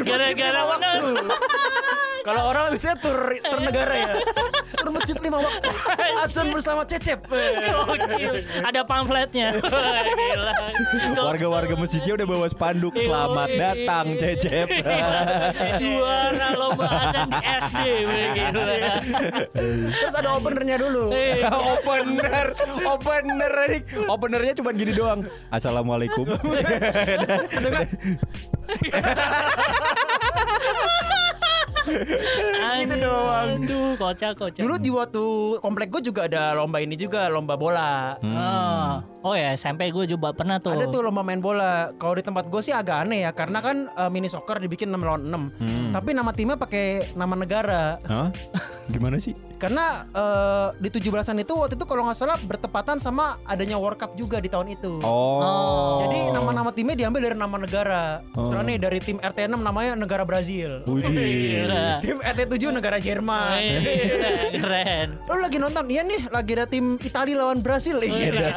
Gara-gara 0.00 0.60
menang 0.66 1.28
Kalau 2.26 2.50
orang 2.50 2.74
biasanya 2.74 2.98
tur 2.98 3.38
tur 3.38 3.60
negara 3.62 3.94
ya. 3.94 4.18
Tur 4.74 4.90
masjid 4.90 5.14
lima 5.22 5.38
waktu. 5.38 5.70
Azan 6.26 6.50
bersama 6.50 6.82
Cecep. 6.82 7.22
Gokil. 7.30 8.42
Ada 8.66 8.82
pamfletnya 8.82 9.54
Warga-warga 11.30 11.78
masjidnya 11.78 12.18
udah 12.18 12.26
bawa 12.26 12.50
spanduk 12.50 12.98
selamat 12.98 13.48
datang 13.54 14.18
Cecep. 14.18 14.66
Juara 15.78 16.48
lomba 16.58 16.86
azan 16.90 17.30
di 17.30 17.38
SD 17.62 17.78
Terus 19.94 20.14
ada 20.18 20.34
openernya 20.34 20.82
dulu. 20.82 21.14
Eh, 21.14 21.46
opener, 21.78 22.58
opener 22.82 23.52
nih. 23.70 23.86
Openernya 24.10 24.58
cuma 24.58 24.74
gini 24.74 24.90
doang. 24.90 25.22
Assalamualaikum. 25.54 26.26
Gitu 32.76 32.94
doang. 33.00 33.48
Aduh 33.62 33.96
kocak 33.96 34.32
kocak 34.36 34.62
Dulu 34.62 34.74
di 34.76 34.90
waktu 34.92 35.24
komplek 35.64 35.88
gue 35.90 36.02
juga 36.12 36.28
ada 36.28 36.52
lomba 36.58 36.78
ini 36.82 36.98
juga, 36.98 37.30
lomba 37.32 37.54
bola. 37.56 38.18
Oh, 38.20 39.32
oh 39.32 39.34
ya 39.34 39.56
SMP 39.56 39.88
gue 39.90 40.04
juga 40.04 40.34
pernah 40.36 40.60
tuh 40.60 40.76
Ada 40.76 40.90
tuh 40.90 41.00
lomba 41.06 41.22
main 41.24 41.40
bola. 41.40 41.94
Kalau 41.96 42.14
di 42.18 42.22
tempat 42.24 42.50
gue 42.50 42.60
sih 42.60 42.74
agak 42.74 43.06
aneh 43.08 43.24
ya, 43.24 43.30
karena 43.32 43.58
kan 43.64 43.88
eh, 43.88 44.10
mini 44.12 44.28
soccer 44.28 44.60
dibikin 44.60 44.92
6 44.92 45.00
lawan 45.00 45.22
6. 45.26 45.94
Tapi 45.94 46.10
nama 46.12 46.30
timnya 46.34 46.56
pakai 46.58 47.16
nama 47.16 47.34
negara. 47.38 47.96
Hah? 48.04 48.28
Gimana 48.92 49.16
sih? 49.16 49.32
Karena 49.56 50.04
eh, 50.12 50.68
di 50.78 50.88
17-an 50.92 51.36
itu 51.40 51.52
waktu 51.56 51.74
itu 51.76 51.84
kalau 51.88 52.04
nggak 52.06 52.18
salah 52.18 52.38
bertepatan 52.40 53.00
sama 53.00 53.40
adanya 53.48 53.80
World 53.80 53.96
Cup 53.96 54.12
juga 54.14 54.40
di 54.40 54.48
tahun 54.52 54.76
itu. 54.76 55.00
Oh. 55.00 56.00
Jadi 56.04 56.30
nama-nama 56.32 56.70
timnya 56.72 56.96
diambil 56.96 57.32
dari 57.32 57.36
nama 57.36 57.56
negara. 57.56 58.20
Sekarang 58.32 58.64
nih 58.68 58.78
dari 58.78 58.98
tim 59.00 59.16
RT6 59.18 59.56
namanya 59.56 59.92
negara 59.96 60.22
Brazil. 60.28 60.84
Tim 62.04 62.18
RT7 62.20 62.62
negara 62.70 62.98
Jerman. 63.00 63.56
Eh, 63.58 64.52
Keren 64.60 65.08
Lo 65.28 65.40
lagi 65.40 65.56
nonton? 65.58 65.84
Iya 65.88 66.02
nih, 66.04 66.20
lagi 66.28 66.50
ada 66.54 66.66
tim 66.68 67.00
Italia 67.00 67.36
lawan 67.40 67.60
Brasil. 67.64 67.98
Iya. 68.00 68.52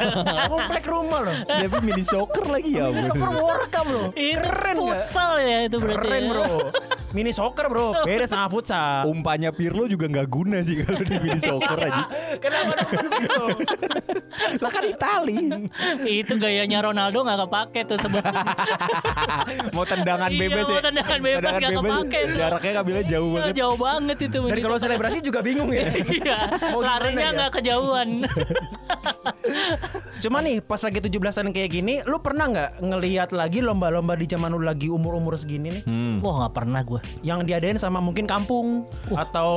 Komplek 0.52 0.84
rumah 0.86 1.20
loh. 1.26 1.36
Tapi 1.48 1.78
mini 1.82 2.04
soccer 2.04 2.46
lagi 2.46 2.78
ya. 2.78 2.92
Ini 2.92 3.06
ampun. 3.06 3.10
soccer 3.10 3.30
World 3.32 3.70
Cup 3.72 3.88
loh. 3.88 4.08
Keren 4.40 4.76
futsal 4.78 5.34
ya 5.42 5.58
itu 5.66 5.78
berarti 5.80 6.08
Keren 6.08 6.22
ya. 6.24 6.30
bro. 6.30 6.52
Mini 7.16 7.32
soccer 7.34 7.66
bro. 7.72 7.88
Beda 8.06 8.26
sama 8.30 8.48
futsal. 8.52 9.08
Umpannya 9.10 9.50
Pirlo 9.56 9.86
juga 9.90 10.06
nggak 10.10 10.28
guna 10.30 10.58
sih 10.62 10.76
kalau 10.90 11.06
di 11.06 11.16
mini 11.20 11.40
soccer 11.40 11.80
aja. 11.80 12.04
Kenapa 12.40 12.72
namanya 12.74 13.08
begitu? 13.08 13.44
Lah 14.64 14.72
kan 14.72 14.84
Itali. 14.84 15.38
Itu 16.04 16.34
gayanya 16.36 16.80
Ronaldo 16.82 17.22
gak 17.22 17.40
kepake 17.46 17.80
tuh 17.86 17.98
sebetulnya 17.98 18.42
Mau 19.76 19.86
tendangan 19.86 20.30
Iya, 20.30 20.40
bebas 20.42 20.66
mau 20.66 20.76
ya. 20.76 20.82
tendangan 20.82 21.20
bebas 21.20 21.54
nggak 21.56 21.72
kepake. 21.76 22.20
Jaraknya 22.34 22.72
ngambilnya 22.74 23.06
jauh 23.06 23.30
banget. 23.32 23.54
Jauh 23.56 23.78
banget 23.78 24.18
itu 24.20 24.38
Dan 24.42 24.60
kalau 24.60 24.78
selebrasi 24.78 25.18
juga 25.22 25.40
bingung 25.40 25.70
ya. 25.70 25.86
Iya, 26.10 26.40
Mau 26.74 26.82
larinya 26.82 27.30
ya? 27.30 27.36
nggak 27.36 27.52
kejauhan. 27.54 28.10
Cuma 30.20 30.44
nih 30.44 30.60
pas 30.60 30.84
lagi 30.84 31.00
17-an 31.00 31.56
kayak 31.56 31.70
gini, 31.72 32.04
lu 32.04 32.20
pernah 32.20 32.52
nggak 32.52 32.84
ngelihat 32.84 33.30
lagi 33.32 33.64
lomba-lomba 33.64 34.20
di 34.20 34.28
zaman 34.28 34.52
lu 34.52 34.60
lagi 34.60 34.92
umur-umur 34.92 35.40
segini 35.40 35.80
nih? 35.80 35.84
Wah 36.20 36.44
nggak 36.44 36.54
pernah 36.60 36.82
gue. 36.84 37.00
Yang 37.24 37.40
diadain 37.48 37.80
sama 37.80 38.04
mungkin 38.04 38.28
kampung 38.28 38.84
atau 39.16 39.50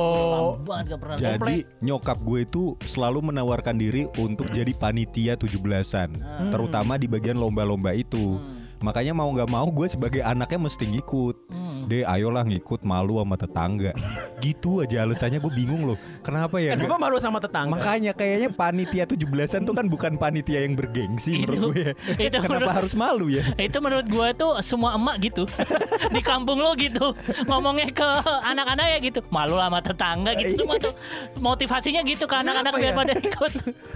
Banget 0.63 0.95
gak 0.95 0.99
pernah. 1.03 1.15
Jadi 1.19 1.55
nyokap 1.83 2.17
gue 2.23 2.47
itu 2.47 2.79
selalu 2.87 3.33
menawarkan 3.35 3.75
diri 3.75 4.07
untuk 4.15 4.47
jadi 4.55 4.71
panitia 4.71 5.35
17-an, 5.35 6.15
terutama 6.49 6.95
di 6.95 7.11
bagian 7.11 7.35
lomba-lomba 7.35 7.91
itu. 7.91 8.39
Makanya 8.83 9.15
mau 9.15 9.31
nggak 9.31 9.47
mau 9.47 9.63
gue 9.65 9.87
sebagai 9.87 10.19
anaknya 10.19 10.59
mesti 10.61 10.83
ngikut. 10.85 11.35
Hmm, 11.49 11.71
De 11.83 12.03
ayolah 12.03 12.43
ngikut 12.43 12.83
malu 12.83 13.15
sama 13.17 13.35
tetangga 13.35 13.91
Gitu 14.39 14.79
aja 14.79 15.03
alasannya 15.03 15.35
gue 15.37 15.51
bingung 15.53 15.83
loh 15.83 15.99
Kenapa 16.19 16.55
ya 16.55 16.75
Kenapa 16.75 16.95
malu 16.95 17.19
sama 17.19 17.39
tetangga? 17.39 17.75
Makanya 17.75 18.11
kayaknya 18.11 18.49
panitia 18.49 19.03
17-an 19.03 19.63
tuh 19.63 19.75
kan 19.75 19.85
bukan 19.87 20.15
panitia 20.15 20.63
yang 20.63 20.75
bergengsi 20.75 21.43
menurut 21.43 21.59
Itu- 21.59 21.67
gue 21.69 21.79
ya. 21.81 21.91
itu 22.21 22.37
Kenapa 22.37 22.47
menurut- 22.49 22.71
harus 22.73 22.93
malu 22.95 23.25
ya? 23.27 23.43
itu 23.67 23.77
menurut 23.79 24.07
gue 24.07 24.27
tuh 24.33 24.51
semua 24.61 24.95
emak 24.95 25.15
gitu 25.21 25.43
di 26.15 26.21
kampung 26.21 26.59
lo 26.59 26.71
gitu 26.73 27.11
ngomongnya 27.45 27.91
ke 27.91 28.09
anak-anak 28.45 28.85
ya 28.87 28.97
gitu 29.01 29.19
malu 29.27 29.55
sama 29.57 29.79
tetangga 29.79 30.31
gitu 30.35 30.55
semua 30.57 30.79
tuh 30.79 30.93
motivasinya 31.37 32.01
gitu 32.01 32.23
ke 32.23 32.35
anak-anak 32.37 32.71
biar 32.73 32.85
ya? 32.85 32.95
pada 32.95 33.13
ikut 33.13 33.51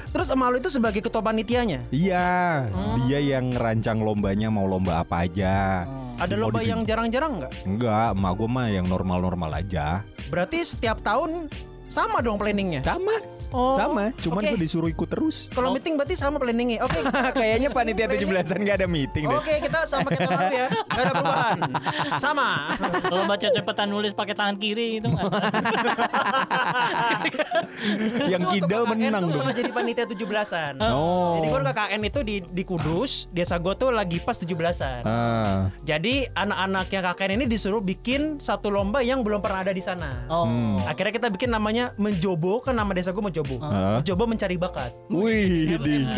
Terus 0.07 0.27
malu 0.33 0.57
itu 0.57 0.67
sebagai 0.67 0.99
ketua 0.99 1.21
panitianya. 1.21 1.85
Iya, 1.87 2.65
dia 2.99 3.19
yang 3.21 3.53
ngerancang 3.53 4.01
lombanya 4.01 4.49
mau 4.49 4.65
lomba 4.65 4.76
apa 4.85 5.25
aja. 5.25 5.85
Ada 6.17 6.33
Mau 6.37 6.49
lomba 6.49 6.61
yang 6.65 6.81
jarang-jarang 6.85 7.41
nggak? 7.41 7.51
Enggak, 7.65 8.07
emak 8.17 8.33
gue 8.37 8.49
mah 8.49 8.67
yang 8.73 8.85
normal-normal 8.89 9.51
aja. 9.57 10.01
Berarti 10.29 10.61
setiap 10.65 11.01
tahun 11.01 11.49
sama 11.87 12.21
dong 12.21 12.37
planningnya. 12.37 12.81
Sama. 12.85 13.36
Oh, 13.55 13.79
Sama, 13.79 14.11
cuman 14.19 14.43
oke. 14.43 14.49
gue 14.51 14.59
disuruh 14.59 14.91
ikut 14.91 15.07
terus. 15.07 15.47
Kalau 15.55 15.71
meeting 15.71 15.95
berarti 15.95 16.19
sama 16.19 16.35
planningnya. 16.35 16.83
Oke. 16.83 16.99
Kayaknya 17.39 17.71
panitia 17.71 18.11
17-an 18.11 18.59
gak 18.67 18.77
ada 18.83 18.87
meeting 18.91 19.31
deh. 19.31 19.39
Oke, 19.39 19.53
kita 19.63 19.87
sama 19.87 20.11
kita 20.11 20.35
ya. 20.51 20.67
Gak 20.97 20.99
ada 20.99 21.11
perubahan. 21.15 21.59
Sama. 22.19 22.75
lo 23.07 23.23
baca 23.23 23.47
cepetan 23.47 23.87
nulis 23.87 24.11
pakai 24.11 24.35
tangan 24.35 24.59
kiri 24.59 24.99
itu 24.99 25.07
nggak 25.07 25.29
yang 28.33 28.43
kidal 28.51 28.83
menang 28.89 29.29
dong. 29.29 29.47
jadi 29.53 29.71
panitia 29.71 30.05
17-an. 30.09 30.81
Oh. 30.81 31.39
Jadi 31.39 31.47
gue 31.53 31.61
KKN 31.61 32.01
itu 32.09 32.19
di 32.25 32.35
di 32.41 32.63
Kudus, 32.65 33.29
desa 33.29 33.61
gue 33.61 33.73
tuh 33.77 33.93
lagi 33.93 34.17
pas 34.17 34.33
17-an. 34.33 35.05
Ah, 35.05 35.69
Jadi 35.85 36.25
anak-anak 36.33 36.89
yang 36.89 37.03
KKN 37.13 37.31
ini 37.37 37.45
disuruh 37.45 37.79
bikin 37.79 38.41
satu 38.41 38.73
lomba 38.73 39.05
yang 39.05 39.21
belum 39.21 39.39
pernah 39.39 39.61
ada 39.61 39.71
di 39.71 39.83
sana. 39.83 40.25
oh 40.27 40.81
Akhirnya 40.89 41.13
kita 41.13 41.27
bikin 41.29 41.53
namanya 41.53 41.93
Menjobo, 42.01 42.65
kan 42.65 42.73
nama 42.73 42.89
desa 42.97 43.13
gue 43.13 43.21
Menjobo. 43.21 43.36
Ah. 43.59 43.99
Menjobo 43.99 44.23
mencari 44.25 44.55
bakat. 44.55 44.91
wih, 45.09 45.77
di. 45.77 45.93
IMB. 45.97 46.17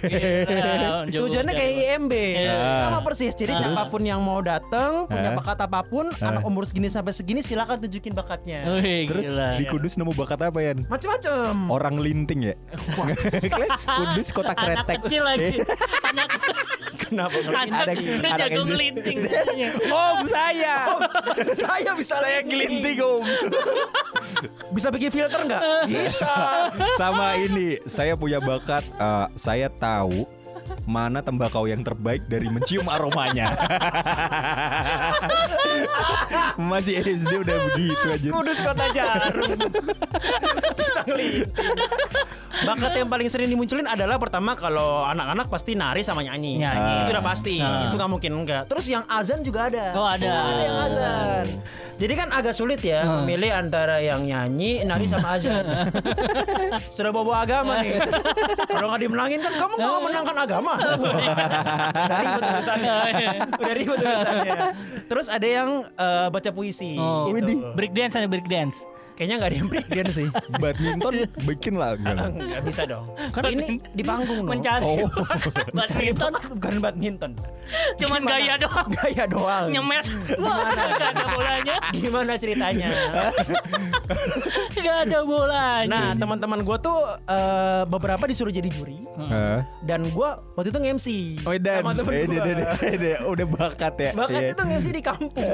Gila, 0.00 1.06
jago, 1.08 1.24
Tujuannya 1.26 1.52
kayak 1.52 1.72
IMB. 1.72 2.12
Ah. 2.44 2.80
Sama 2.86 2.98
persis. 3.02 3.32
Jadi 3.32 3.52
siapa 3.54 3.82
pun 3.86 4.02
yang 4.02 4.20
mau 4.20 4.38
datang, 4.38 5.06
punya 5.06 5.34
bakat 5.34 5.58
apa 5.60 5.80
pun, 5.82 6.10
anak 6.18 6.42
umur 6.42 6.64
segini 6.64 6.86
sampai 6.86 7.10
segini 7.10 7.40
silakan 7.40 7.80
tunjukin 7.80 8.12
bakatnya. 8.12 8.66
Wih, 8.68 9.06
Terus 9.06 9.30
gila. 9.30 9.56
di 9.56 9.64
Kudus 9.64 9.94
nemu 9.96 10.12
bakat 10.12 10.40
apa 10.42 10.58
ya? 10.60 10.72
Macem-macem. 10.76 11.54
Orang 11.66 11.98
linting 11.98 12.52
ya? 12.52 12.54
Kalian 13.52 13.70
Kudus 13.80 14.28
kota 14.30 14.52
anak 14.52 14.86
kretek. 14.86 14.98
kecil 15.04 15.22
lagi 15.22 15.56
anak 16.10 16.28
Kenapa? 16.96 17.36
anak 17.38 17.68
Ada- 17.68 17.78
ada 17.86 17.92
jago 18.36 18.50
kecil. 18.56 18.64
ngelinting 18.66 19.18
Om 19.86 20.18
saya. 20.26 20.76
Saya 21.60 21.90
bisa 21.92 22.14
saya 22.16 22.40
gelinting 22.42 22.98
om. 22.98 23.22
Bisa 24.76 24.88
bikin 24.88 25.10
filter 25.10 25.40
nggak? 25.42 25.62
Bisa. 25.86 26.30
Sama 27.00 27.36
ini, 27.36 27.78
saya 27.84 28.14
punya 28.14 28.38
bakat. 28.38 28.86
eh, 28.86 29.26
saya 29.34 29.68
tahu 29.68 30.24
mana 30.90 31.22
tembakau 31.22 31.70
yang 31.70 31.86
terbaik 31.86 32.26
dari 32.26 32.50
mencium 32.50 32.90
aromanya. 32.90 33.54
Masih 36.70 36.98
SD 36.98 37.46
udah 37.46 37.56
begitu 37.70 38.06
aja. 38.10 38.28
Kudus 38.34 38.58
kota 38.58 38.86
jarum. 38.90 39.50
Bakat 42.66 42.92
yang 42.98 43.08
paling 43.08 43.28
sering 43.30 43.48
dimunculin 43.48 43.86
adalah 43.86 44.18
pertama 44.18 44.58
kalau 44.58 45.06
anak-anak 45.06 45.46
pasti 45.46 45.78
nari 45.78 46.02
sama 46.02 46.26
nyanyi. 46.26 46.58
Nyanyi. 46.58 46.94
Itu 47.06 47.10
udah 47.14 47.24
pasti. 47.24 47.56
Ah. 47.62 47.88
Itu 47.88 47.94
nggak 47.96 48.10
mungkin 48.10 48.32
enggak. 48.42 48.62
Terus 48.66 48.90
yang 48.90 49.06
azan 49.06 49.46
juga 49.46 49.70
ada. 49.70 49.94
Oh, 49.94 50.04
ada. 50.04 50.26
ada 50.26 50.60
yang 50.60 50.78
azan. 50.90 51.46
Jadi 52.00 52.12
kan 52.16 52.28
agak 52.34 52.56
sulit 52.56 52.80
ya 52.80 53.04
memilih 53.04 53.52
antara 53.52 54.00
yang 54.00 54.24
nyanyi, 54.24 54.82
nari 54.84 55.06
sama 55.06 55.38
azan. 55.38 55.64
Sudah 56.96 57.12
bawa 57.14 57.46
agama 57.46 57.80
nih. 57.84 58.02
Kalau 58.66 58.90
nggak 58.90 59.00
dimenangin 59.06 59.40
kan 59.40 59.52
kamu 59.54 59.72
nggak 59.78 60.02
menangkan 60.04 60.36
agama. 60.36 60.74
Udah 60.80 62.18
ribet 62.18 62.42
urusannya. 62.42 62.94
Udah 63.60 63.74
ribet 63.74 63.98
urusannya. 64.00 64.58
Terus 65.06 65.26
ada 65.28 65.46
yang 65.46 65.68
eh, 65.84 66.28
baca 66.30 66.50
puisi. 66.50 66.96
Oh, 66.98 67.30
gitu. 67.34 67.74
break 67.74 67.92
dance 67.92 68.14
ada 68.18 68.26
break 68.26 68.46
dance 68.48 68.82
Kayaknya 69.20 69.36
nggak 69.36 69.50
ada 69.52 69.58
yang 69.60 69.68
dance 69.92 70.14
sih. 70.16 70.28
Badminton 70.64 71.14
bikin 71.44 71.74
lah 71.76 71.92
enggak 71.92 72.64
bisa 72.64 72.88
dong. 72.88 73.04
Kan 73.36 73.52
ini 73.52 73.76
di 73.92 74.00
panggung 74.00 74.40
dong. 74.40 74.48
mencari 74.48 74.80
Oh. 74.80 75.04
badminton 75.76 76.32
bukan 76.56 76.74
badminton. 76.80 77.30
cuman 78.00 78.20
Gimana? 78.24 78.32
gaya 78.32 78.54
doang 78.56 78.88
Gaya 78.98 79.24
doang. 79.28 79.66
nyemet 79.68 80.04
wah 80.40 80.64
nggak 80.64 81.10
ada 81.12 81.24
bolanya 81.30 81.76
Gimana 81.92 82.32
ceritanya? 82.34 82.88
nggak 84.72 84.96
ada 85.04 85.18
bolanya 85.22 85.86
Nah, 85.86 86.08
teman-teman 86.16 86.64
gue 86.64 86.76
tuh 86.80 86.98
eh, 87.28 87.82
beberapa 87.84 88.24
disuruh 88.24 88.50
jadi 88.50 88.66
juri 88.66 89.04
Hah? 89.20 89.68
dan 89.82 90.08
gue 90.08 90.28
waktu 90.56 90.68
itu 90.70 90.80
nge-MC. 90.80 91.06
Oh 91.44 91.52
dan, 91.54 91.84
sama 91.84 91.92
temen 91.92 92.12
eh, 92.16 92.96
deh, 92.96 93.14
udah 93.22 93.46
bakat 93.50 93.94
ya. 94.00 94.10
Bahkan 94.16 94.40
Iya. 94.40 94.50
itu 94.50 94.62
nge-MC 94.64 94.86
di 94.90 95.02
kampung. 95.04 95.50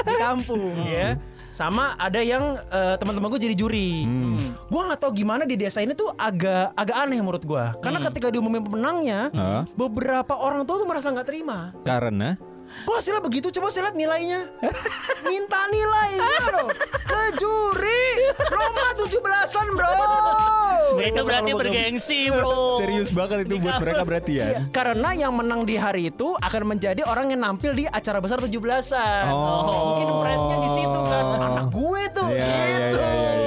di 0.00 0.16
kampung 0.16 0.72
ya. 0.84 1.20
Sama 1.50 1.96
ada 1.96 2.20
yang 2.22 2.60
eh, 2.70 2.94
teman-teman 3.00 3.32
gue 3.34 3.40
jadi 3.50 3.56
juri. 3.56 4.04
Hmm. 4.04 4.54
Gue 4.68 4.82
nggak 4.84 5.00
tahu 5.00 5.12
gimana 5.16 5.48
di 5.48 5.56
desa 5.58 5.82
ini 5.82 5.96
tuh 5.96 6.12
agak 6.14 6.76
agak 6.76 6.96
aneh 6.96 7.18
menurut 7.18 7.42
gue. 7.42 7.64
Karena 7.80 7.98
ketika 8.04 8.28
diumumin 8.30 8.62
pemenangnya, 8.62 9.32
Hah? 9.32 9.62
beberapa 9.74 10.36
orang 10.36 10.64
tua 10.68 10.80
tuh 10.80 10.88
merasa 10.88 11.10
nggak 11.10 11.28
terima. 11.28 11.72
Karena 11.82 12.36
Kok 12.68 12.96
hasilnya 13.00 13.22
begitu? 13.24 13.48
Coba 13.48 13.72
saya 13.72 13.88
lihat 13.88 13.96
nilainya. 13.96 14.44
Minta 15.28 15.60
nilainya 15.72 16.36
bro. 16.44 16.66
Juri. 17.36 18.04
Lomba 18.50 18.88
17-an 18.96 19.66
bro. 19.74 19.92
itu 20.98 21.22
berarti 21.22 21.52
bergengsi 21.54 22.26
bro 22.26 22.68
serius 22.78 23.10
banget 23.10 23.46
itu 23.46 23.58
buat 23.58 23.82
mereka 23.82 24.02
berarti 24.06 24.32
ya. 24.38 24.46
Iya, 24.46 24.58
Karena 24.70 25.10
yang 25.14 25.34
menang 25.34 25.66
di 25.66 25.74
hari 25.74 26.14
itu 26.14 26.38
akan 26.38 26.62
menjadi 26.74 27.02
orang 27.06 27.34
yang 27.34 27.40
nampil 27.42 27.74
di 27.74 27.84
acara 27.90 28.22
besar 28.22 28.38
17-an. 28.38 29.24
Oh. 29.30 29.98
Mungkin 29.98 30.08
brandnya 30.22 30.56
di 30.62 30.70
situ 30.70 31.00
kan. 31.10 31.24
Anak 31.38 31.66
gue 31.74 32.02
tuh. 32.14 32.28
Iya, 32.30 32.46
iya, 32.46 32.76
gitu. 32.78 32.98
iya, 33.02 33.10
iya. 33.12 33.37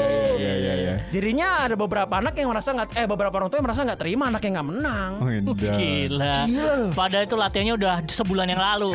Jadinya 1.11 1.67
ada 1.67 1.75
beberapa 1.75 2.13
anak 2.13 2.33
yang 2.33 2.47
merasa 2.47 2.71
nggak 2.71 2.95
eh 2.95 3.03
beberapa 3.03 3.35
orang 3.35 3.51
tua 3.51 3.59
yang 3.59 3.67
merasa 3.67 3.83
nggak 3.83 3.99
terima 3.99 4.31
anak 4.31 4.41
yang 4.41 4.53
nggak 4.55 4.69
menang. 4.71 5.11
Oh, 5.19 5.27
indah. 5.27 5.75
Gila. 5.75 6.35
Gila 6.47 6.73
loh. 6.73 6.91
Padahal 6.95 7.23
itu 7.23 7.35
latihannya 7.35 7.73
udah 7.75 7.93
sebulan 8.07 8.47
yang 8.47 8.61
lalu. 8.61 8.91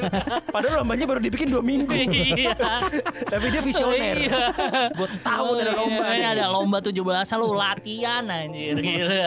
Padahal 0.54 0.74
lombanya 0.80 1.04
baru 1.04 1.18
dibikin 1.18 1.50
dua 1.50 1.60
minggu. 1.60 1.90
iya. 1.90 2.54
Tapi 3.26 3.46
dia 3.50 3.60
visioner. 3.60 4.14
Iya. 4.14 4.42
Gue 4.94 5.08
tahu 5.20 5.58
ada 5.58 5.72
lomba. 5.74 6.02
Ini 6.06 6.16
nih. 6.16 6.28
ada 6.38 6.44
lomba 6.48 6.78
17 6.78 6.94
lu 7.36 7.48
latihan 7.52 8.22
anjir 8.24 8.78
gila. 8.78 9.26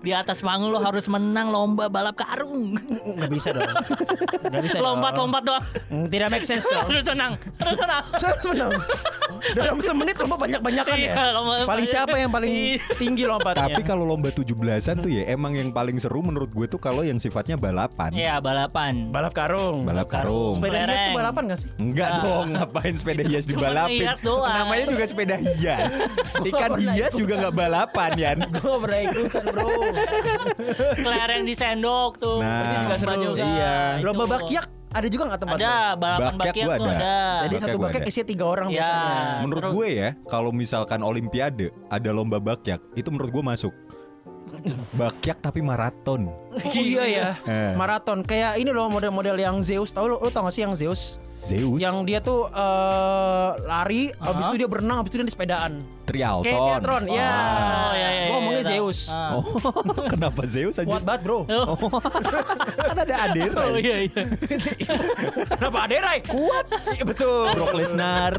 Di 0.00 0.10
atas 0.10 0.40
panggung 0.40 0.72
lu 0.72 0.80
harus 0.80 1.04
menang 1.06 1.52
lomba 1.52 1.92
balap 1.92 2.16
karung. 2.16 2.80
Nggak 2.80 3.28
bisa 3.28 3.52
dong. 3.52 3.68
Nggak 4.48 4.62
bisa. 4.64 4.76
dong. 4.80 4.96
Lompat-lompat 4.96 5.42
doang. 5.44 5.64
Hmm, 5.92 6.06
Tidak 6.08 6.28
make 6.32 6.48
sense 6.48 6.64
dong. 6.64 6.88
Terus 6.88 7.04
senang. 7.04 7.36
Terus 7.60 7.76
senang. 7.76 8.02
Saya 8.16 8.32
harus 8.32 8.44
menang. 8.48 8.72
Dalam 9.52 9.76
semenit 9.78 10.16
lomba 10.16 10.36
banyak-banyakan 10.40 10.96
ya. 10.96 11.12
Iya, 11.12 11.24
lomba- 11.36 11.73
Paling 11.74 11.86
siapa 11.86 12.14
yang 12.14 12.30
paling 12.30 12.52
Iya. 12.54 12.78
tinggi 12.94 13.24
lompatnya? 13.24 13.66
Tapi 13.66 13.82
kalau 13.82 14.04
lomba 14.04 14.30
17-an 14.30 14.96
tuh 14.98 15.10
ya 15.10 15.26
emang 15.26 15.52
yang 15.52 15.70
paling 15.70 15.98
seru 15.98 16.22
menurut 16.22 16.48
gue 16.48 16.66
tuh 16.66 16.78
kalau 16.78 17.02
yang 17.02 17.18
sifatnya 17.18 17.54
balapan. 17.54 18.14
Iya, 18.14 18.38
balapan. 18.38 19.10
balap 19.10 19.34
karung. 19.34 19.82
Balap 19.82 20.06
karung. 20.06 20.56
Sepeda 20.56 20.78
hias 20.84 21.02
tuh 21.02 21.14
balapan 21.14 21.42
gak 21.46 21.58
sih? 21.58 21.70
Enggak 21.76 22.10
dong, 22.20 22.46
ngapain 22.54 22.94
sepeda 22.94 23.22
hias 23.24 23.44
dibalapin? 23.44 24.06
Namanya 24.24 24.84
juga 24.88 25.04
sepeda 25.04 25.36
hias. 25.36 25.92
Ikan 26.48 26.70
hias 26.78 27.12
juga 27.14 27.34
nggak 27.40 27.54
balapan, 27.54 28.10
Yan. 28.14 28.38
Gue 28.54 28.76
pernah 28.78 29.00
ikutan 29.02 29.44
bro. 29.44 29.66
Kelereng 31.04 31.42
di 31.42 31.54
sendok 31.54 32.12
tuh. 32.16 32.38
Nah, 32.38 32.62
Itu 32.62 32.74
juga 32.80 32.96
seru. 32.96 33.14
juga. 33.16 33.42
Iya. 33.44 33.74
Lomba 34.00 34.24
bakyak 34.28 34.66
ada 34.94 35.06
juga 35.10 35.22
nggak 35.26 35.40
tempat? 35.42 35.58
Ada 35.58 35.74
balapan 35.94 36.32
gua 36.32 36.46
tuh 36.46 36.86
ada. 36.86 36.94
ada. 36.94 37.16
Jadi 37.44 37.50
Bakyak 37.50 37.60
satu 37.60 37.76
gua 37.76 37.84
bakyak 37.84 38.00
ada. 38.00 38.10
isinya 38.10 38.26
tiga 38.26 38.44
orang 38.46 38.68
Iya. 38.70 38.78
biasanya. 38.78 39.22
Menurut 39.42 39.60
Terus- 39.60 39.74
gue 39.74 39.88
ya, 39.90 40.08
kalau 40.24 40.50
misalkan 40.50 41.00
olimpiade 41.02 41.66
ada 41.90 42.10
lomba 42.10 42.38
bakyak, 42.38 42.80
itu 42.94 43.08
menurut 43.10 43.30
gue 43.30 43.42
masuk. 43.44 43.74
Bakyak 44.94 45.42
tapi 45.42 45.60
maraton. 45.60 46.30
Oh 46.54 46.72
iya 46.72 47.04
ya. 47.04 47.28
Eh. 47.42 47.72
Maraton 47.74 48.22
kayak 48.22 48.56
ini 48.56 48.70
loh 48.70 48.86
model-model 48.86 49.34
yang 49.34 49.60
Zeus. 49.60 49.90
Tahu 49.90 50.06
lo, 50.06 50.16
lo 50.16 50.30
tau 50.30 50.46
gak 50.46 50.54
sih 50.54 50.62
yang 50.62 50.72
Zeus? 50.72 51.18
Zeus, 51.44 51.76
Yang 51.76 51.96
dia 52.08 52.18
tuh 52.24 52.48
eh, 52.48 53.50
lari, 53.68 54.08
habis 54.16 54.48
itu 54.48 54.56
dia 54.64 54.68
berenang, 54.68 55.04
habis 55.04 55.12
itu 55.12 55.20
dia 55.20 55.28
di 55.28 55.34
sepedaan. 55.36 55.72
Trialton. 56.04 56.44
Kayak 56.44 56.60
Triathlon, 56.84 57.04
ya. 57.08 57.32
Oh 57.32 57.92
iya 57.96 58.08
iya. 58.08 58.24
Gua 58.28 58.36
ngomongnya 58.36 58.60
iya, 58.60 58.68
tahu. 58.68 58.76
Zeus. 58.76 59.00
Ah. 59.08 59.30
Oh, 59.36 59.44
kenapa 60.12 60.42
Zeus 60.44 60.76
aja? 60.76 60.88
Kuat 60.88 61.04
banget 61.04 61.20
bro. 61.24 61.38
kan 62.88 62.96
ada 62.96 63.14
Adera. 63.28 63.60
Oh 63.60 63.76
iya 63.76 63.96
iya. 64.08 64.22
Kenapa 65.56 65.78
Aderai? 65.88 66.18
Kuat. 66.24 66.66
Iya 66.92 67.04
betul. 67.08 67.44
Brock 67.56 67.72
Lesnar. 67.76 68.32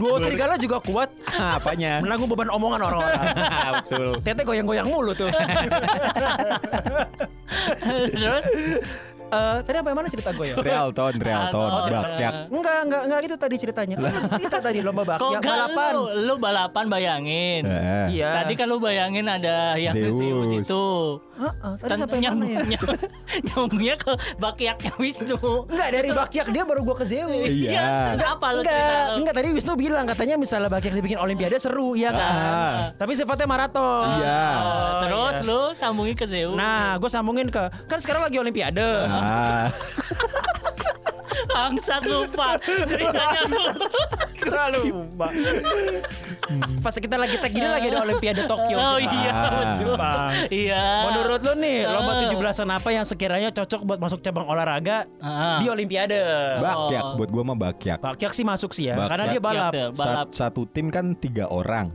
Duo 0.00 0.16
serigala 0.20 0.56
juga 0.56 0.80
kuat. 0.80 1.12
Apanya? 1.36 2.00
Menanggung 2.00 2.32
beban 2.32 2.48
omongan 2.48 2.80
orang-orang. 2.80 3.24
Betul. 3.84 4.08
Tete 4.24 4.42
goyang-goyang 4.44 4.88
mulu 4.88 5.12
tuh. 5.12 5.28
Terus 8.12 8.44
Eh, 9.34 9.56
tadi 9.62 9.76
apa 9.76 9.88
yang 9.88 9.98
mana 9.98 10.08
cerita 10.08 10.30
gue 10.30 10.46
ya? 10.46 10.56
Realton, 10.56 11.12
Realton, 11.16 11.70
Oh, 11.70 11.84
bakyak. 11.84 12.32
Enggak, 12.48 12.78
enggak, 12.84 13.02
enggak 13.04 13.20
gitu 13.22 13.36
tadi 13.36 13.56
ceritanya. 13.58 13.94
Kan 13.96 14.12
cerita 14.30 14.58
tadi 14.58 14.78
lomba 14.78 15.02
bakyak 15.04 15.40
enggak 15.40 15.42
balapan. 15.44 15.92
lu, 15.92 16.02
lu 16.22 16.34
balapan 16.38 16.84
bayangin. 16.86 17.62
Eh, 17.64 18.06
Iya. 18.12 18.30
Tadi 18.40 18.52
kan 18.54 18.66
lu 18.66 18.78
bayangin 18.78 19.26
ada 19.26 19.74
yang 19.74 19.92
Zeus. 19.92 20.14
Zeus 20.14 20.50
itu. 20.60 20.84
Heeh, 21.34 21.72
tadi 21.76 21.90
Kan 21.90 21.96
sampai 21.98 22.18
mana 22.22 22.44
ya? 22.46 22.58
nyambungnya 23.46 23.94
ke 23.96 24.12
bakyaknya 24.38 24.92
Wisnu. 24.96 25.38
Enggak 25.66 25.88
dari 25.90 26.10
bakyak 26.10 26.46
dia 26.48 26.62
baru 26.62 26.80
gua 26.82 26.96
ke 26.96 27.04
Zeus. 27.04 27.50
Iya. 27.50 28.14
Enggak 28.14 28.30
apa 28.38 28.46
lu 28.50 28.62
cerita 28.62 28.78
Enggak, 28.78 29.06
enggak 29.18 29.34
tadi 29.34 29.48
Wisnu 29.50 29.72
bilang 29.74 30.04
katanya 30.04 30.34
misalnya 30.36 30.70
bakyak 30.70 30.94
dibikin 30.94 31.18
olimpiade 31.18 31.56
seru, 31.58 31.94
iya 31.94 32.10
kan? 32.10 32.34
Ah. 32.34 32.74
Tapi 32.94 33.12
sifatnya 33.12 33.46
maraton. 33.46 34.06
Iya. 34.14 34.42
Oh, 34.54 34.90
terus 35.00 35.36
lu 35.42 35.60
sambungin 35.74 36.14
ke 36.14 36.24
Zeus. 36.24 36.54
Nah, 36.54 36.94
gue 36.96 37.10
sambungin 37.10 37.48
ke 37.48 37.62
kan 37.84 37.98
sekarang 37.98 38.22
lagi 38.22 38.38
olimpiade. 38.38 38.86
Ah, 39.24 39.66
Bangsat 41.46 42.02
lupa. 42.04 42.58
Ceritanya 42.58 43.40
lu. 43.46 43.64
Selalu 44.42 44.80
lupa. 44.90 45.28
Pas 46.80 46.92
kita 46.92 47.14
lagi 47.14 47.38
tag 47.38 47.48
gini 47.48 47.64
lagi 47.64 47.88
ada 47.88 48.02
olimpiade 48.02 48.42
Tokyo. 48.44 48.74
Oh 48.74 48.96
Jepang. 48.98 49.14
iya. 49.14 49.32
Jepang. 49.76 50.30
Iya. 50.50 50.84
Menurut 51.06 51.40
lu 51.40 51.52
nih, 51.56 51.78
lomba 51.86 52.12
Ah. 52.12 52.20
17-an 52.26 52.70
apa 52.72 52.88
yang 52.90 53.04
sekiranya 53.06 53.50
cocok 53.50 53.80
buat 53.82 53.98
masuk 53.98 54.20
cabang 54.20 54.44
olahraga 54.44 55.06
Ah. 55.18 55.58
di 55.58 55.70
olimpiade? 55.70 56.18
bakyak. 56.58 57.02
Oh. 57.02 57.14
Buat 57.16 57.30
gua 57.30 57.42
mah 57.44 57.58
bakyak. 57.60 57.98
Bakyak 57.98 58.32
sih 58.32 58.44
masuk 58.44 58.70
sih 58.72 58.84
ya, 58.86 58.94
Bakyak. 58.94 59.08
karena 59.08 59.24
dia 59.28 59.40
balap. 59.40 59.72
Sa- 59.72 59.92
balap. 59.94 60.26
satu 60.32 60.66
tim 60.66 60.88
kan 60.88 61.14
tiga 61.14 61.46
orang, 61.46 61.88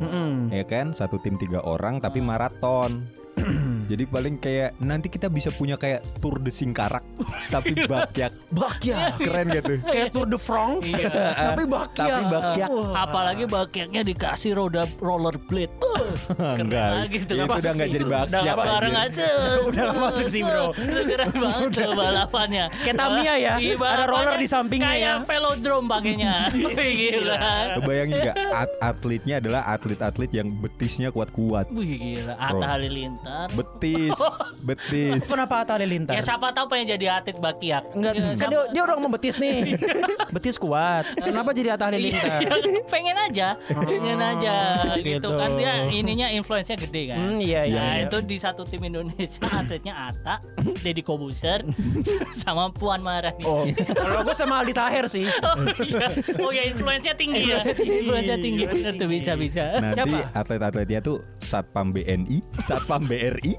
ya 0.49 0.63
kan? 0.63 0.91
Satu 0.91 1.17
tim 1.17 1.35
tiga 1.35 1.59
orang 1.61 1.99
tapi 1.99 2.17
maraton. 2.19 3.05
Jadi 3.89 4.03
paling 4.05 4.37
kayak 4.37 4.77
nanti 4.77 5.09
kita 5.09 5.27
bisa 5.27 5.49
punya 5.49 5.73
kayak 5.73 6.05
Tour 6.17 6.37
de 6.37 6.49
Singkarak 6.49 7.01
tapi 7.53 7.73
bakyak. 7.81 8.37
Bakyak. 8.49 9.17
Keren 9.17 9.49
gitu. 9.49 9.73
Kayak 9.83 10.13
Tour 10.13 10.27
de 10.27 10.37
France, 10.37 10.85
tapi 10.93 11.63
bakyak. 11.65 12.05
Tapi 12.07 12.23
bakyak. 12.29 12.69
Apalagi 12.93 13.43
bakyaknya 13.45 14.01
dikasih 14.03 14.53
roda 14.53 14.85
rollerblade. 14.99 15.73
Uh, 15.79 16.05
keren 16.29 16.61
Enggak. 16.69 16.89
lagi 17.01 17.17
tuh. 17.19 17.33
Itu 17.33 17.43
udah 17.43 17.57
nggak 17.57 17.75
sih. 17.75 17.89
jadi 17.89 18.05
Udah 18.05 18.13
bakyak. 18.15 18.43
nggak 18.45 18.57
Bareng 18.59 18.95
aja. 18.95 19.27
Udah 19.69 19.85
masuk 19.97 20.27
sih, 20.27 20.41
bro. 20.41 20.65
Keren 20.71 21.31
banget 21.33 21.69
tuh 21.73 21.91
balapannya. 21.91 22.65
Kayak 22.79 22.95
Tamiya 22.95 23.33
ya, 23.35 23.53
Iya, 23.57 23.73
ada 23.79 24.05
roller 24.05 24.35
di 24.37 24.45
sampingnya 24.45 24.91
Kayak 24.91 25.01
ya. 25.01 25.25
velodrome 25.25 25.87
pakainya. 25.87 26.33
Wih, 26.53 26.75
Gila. 26.77 27.37
Kebayang 27.79 28.09
juga 28.11 28.31
at- 28.53 28.77
atletnya 28.79 29.35
adalah 29.39 29.61
atlet-atlet 29.67 30.31
yang 30.31 30.47
betisnya 30.53 31.09
kuat-kuat. 31.09 31.71
Wih 31.71 31.97
gila. 31.97 32.33
Atta 32.35 32.65
Halilintar. 32.69 33.47
Betis, 33.79 34.19
betis. 34.67 35.23
Kenapa 35.23 35.63
Atta 35.63 35.79
Halilintar? 35.79 36.11
Ya 36.11 36.19
siapa 36.19 36.51
tahu 36.51 36.67
pengen 36.67 36.99
jadi 36.99 37.15
atlet 37.15 37.39
bakyak. 37.39 37.95
Enggak, 37.95 38.11
Ya, 38.19 38.35
kan 38.35 38.47
dia, 38.51 38.61
dia 38.75 38.81
orang 38.83 38.99
membetis 38.99 39.39
nih. 39.39 39.79
Betis 40.35 40.59
kuat. 40.59 41.07
Kenapa 41.15 41.55
jadi 41.55 41.79
Atta 41.79 41.87
Halilintar? 41.87 42.43
Iya, 42.43 42.59
pengen 42.91 43.15
aja, 43.15 43.55
pengen 43.71 44.19
aja 44.19 44.55
gitu, 44.99 45.15
gitu. 45.15 45.29
kan 45.31 45.55
dia 45.55 45.87
ininya 45.87 46.27
influence-nya 46.27 46.75
gede 46.75 47.15
kan. 47.15 47.17
Hmm, 47.23 47.39
iya, 47.39 47.63
iya, 47.63 47.79
Nah, 47.79 47.93
iya. 47.95 48.05
itu 48.11 48.17
di 48.19 48.35
satu 48.35 48.67
tim 48.67 48.83
Indonesia 48.83 49.47
atletnya 49.47 50.11
Ata, 50.11 50.43
Deddy 50.83 50.99
Kobuser 50.99 51.63
sama 52.43 52.67
Puan 52.75 52.99
Maharani. 52.99 53.47
Oh, 53.47 53.63
kalau 53.95 54.27
gue 54.27 54.35
sama 54.35 54.59
Aldi 54.59 54.75
Taher 54.75 55.07
sih. 55.07 55.23
Oh 55.23 55.55
iya, 55.79 56.07
oh 56.43 56.51
ya 56.51 56.63
influence-nya 56.67 57.15
tinggi 57.15 57.47
ya, 57.47 57.63
influence-nya 57.63 58.37
tinggi, 58.37 58.63
bener 58.67 58.93
tuh 58.99 59.07
bisa 59.07 59.39
bisa. 59.39 59.79
Nanti 59.79 60.19
atlet-atletnya 60.35 60.99
tuh 60.99 61.23
Satpam 61.39 61.95
BNI, 61.95 62.43
Satpam 62.59 63.07
BRI, 63.07 63.55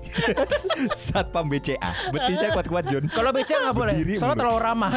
Satpam 1.10 1.46
BCA. 1.46 1.90
Betisnya 2.10 2.50
kuat-kuat 2.54 2.84
John. 2.90 3.04
Kalau 3.10 3.30
beca 3.30 3.54
nggak 3.54 3.76
boleh, 3.76 3.94
Berdiri 4.00 4.18
soalnya 4.18 4.38
terlalu 4.40 4.60
ramah. 4.60 4.90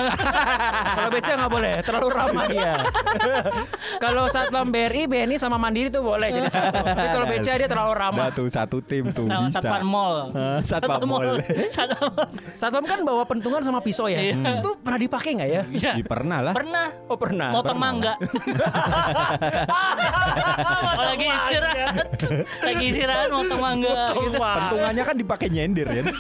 Kalau 0.94 1.10
beca 1.12 1.32
nggak 1.34 1.52
boleh, 1.52 1.74
terlalu 1.84 2.08
ramah 2.12 2.46
dia. 2.50 2.74
kalau 4.04 4.24
satpam 4.30 4.68
BRI, 4.70 5.08
BNI 5.08 5.36
sama 5.38 5.58
Mandiri 5.58 5.90
tuh 5.94 6.04
boleh 6.04 6.30
jadi 6.30 6.50
satu. 6.50 6.82
Tapi 6.82 7.08
kalau 7.14 7.28
beca 7.28 7.52
dia 7.56 7.70
terlalu 7.70 7.94
ramah. 7.98 8.26
Nah 8.28 8.32
tuh 8.34 8.48
satu 8.50 8.78
tim 8.84 9.12
tuh 9.12 9.28
Sama 9.28 9.48
bisa. 9.50 9.62
Satpam 9.62 9.86
Mall. 9.86 10.16
Satpam 10.64 11.02
Mall. 11.08 11.40
Satpam 11.72 12.12
Mall. 12.14 12.28
Satpam 12.58 12.84
kan 12.86 13.00
bawa 13.06 13.24
pentungan 13.28 13.62
sama 13.62 13.80
pisau 13.84 14.08
ya. 14.08 14.20
Iya. 14.20 14.60
Itu 14.60 14.76
pernah 14.82 15.00
dipakai 15.00 15.32
nggak 15.40 15.50
ya? 15.50 15.62
Iya. 15.70 15.92
Ya, 16.00 16.06
pernah 16.06 16.40
lah. 16.42 16.54
Pernah. 16.56 16.88
Oh 17.10 17.18
pernah. 17.18 17.52
Motong 17.54 17.80
mangga. 17.80 18.14
oh, 18.18 18.26
lagi 21.12 21.28
istirahat. 21.28 21.96
lagi 22.64 22.86
istirahat 22.90 23.30
motong 23.30 23.62
mangga 23.62 24.14
gitu. 24.16 24.38
Pentungannya 24.40 25.03
kan 25.04 25.16
dipakai 25.16 25.48
nyender 25.52 25.88
ya. 25.90 26.04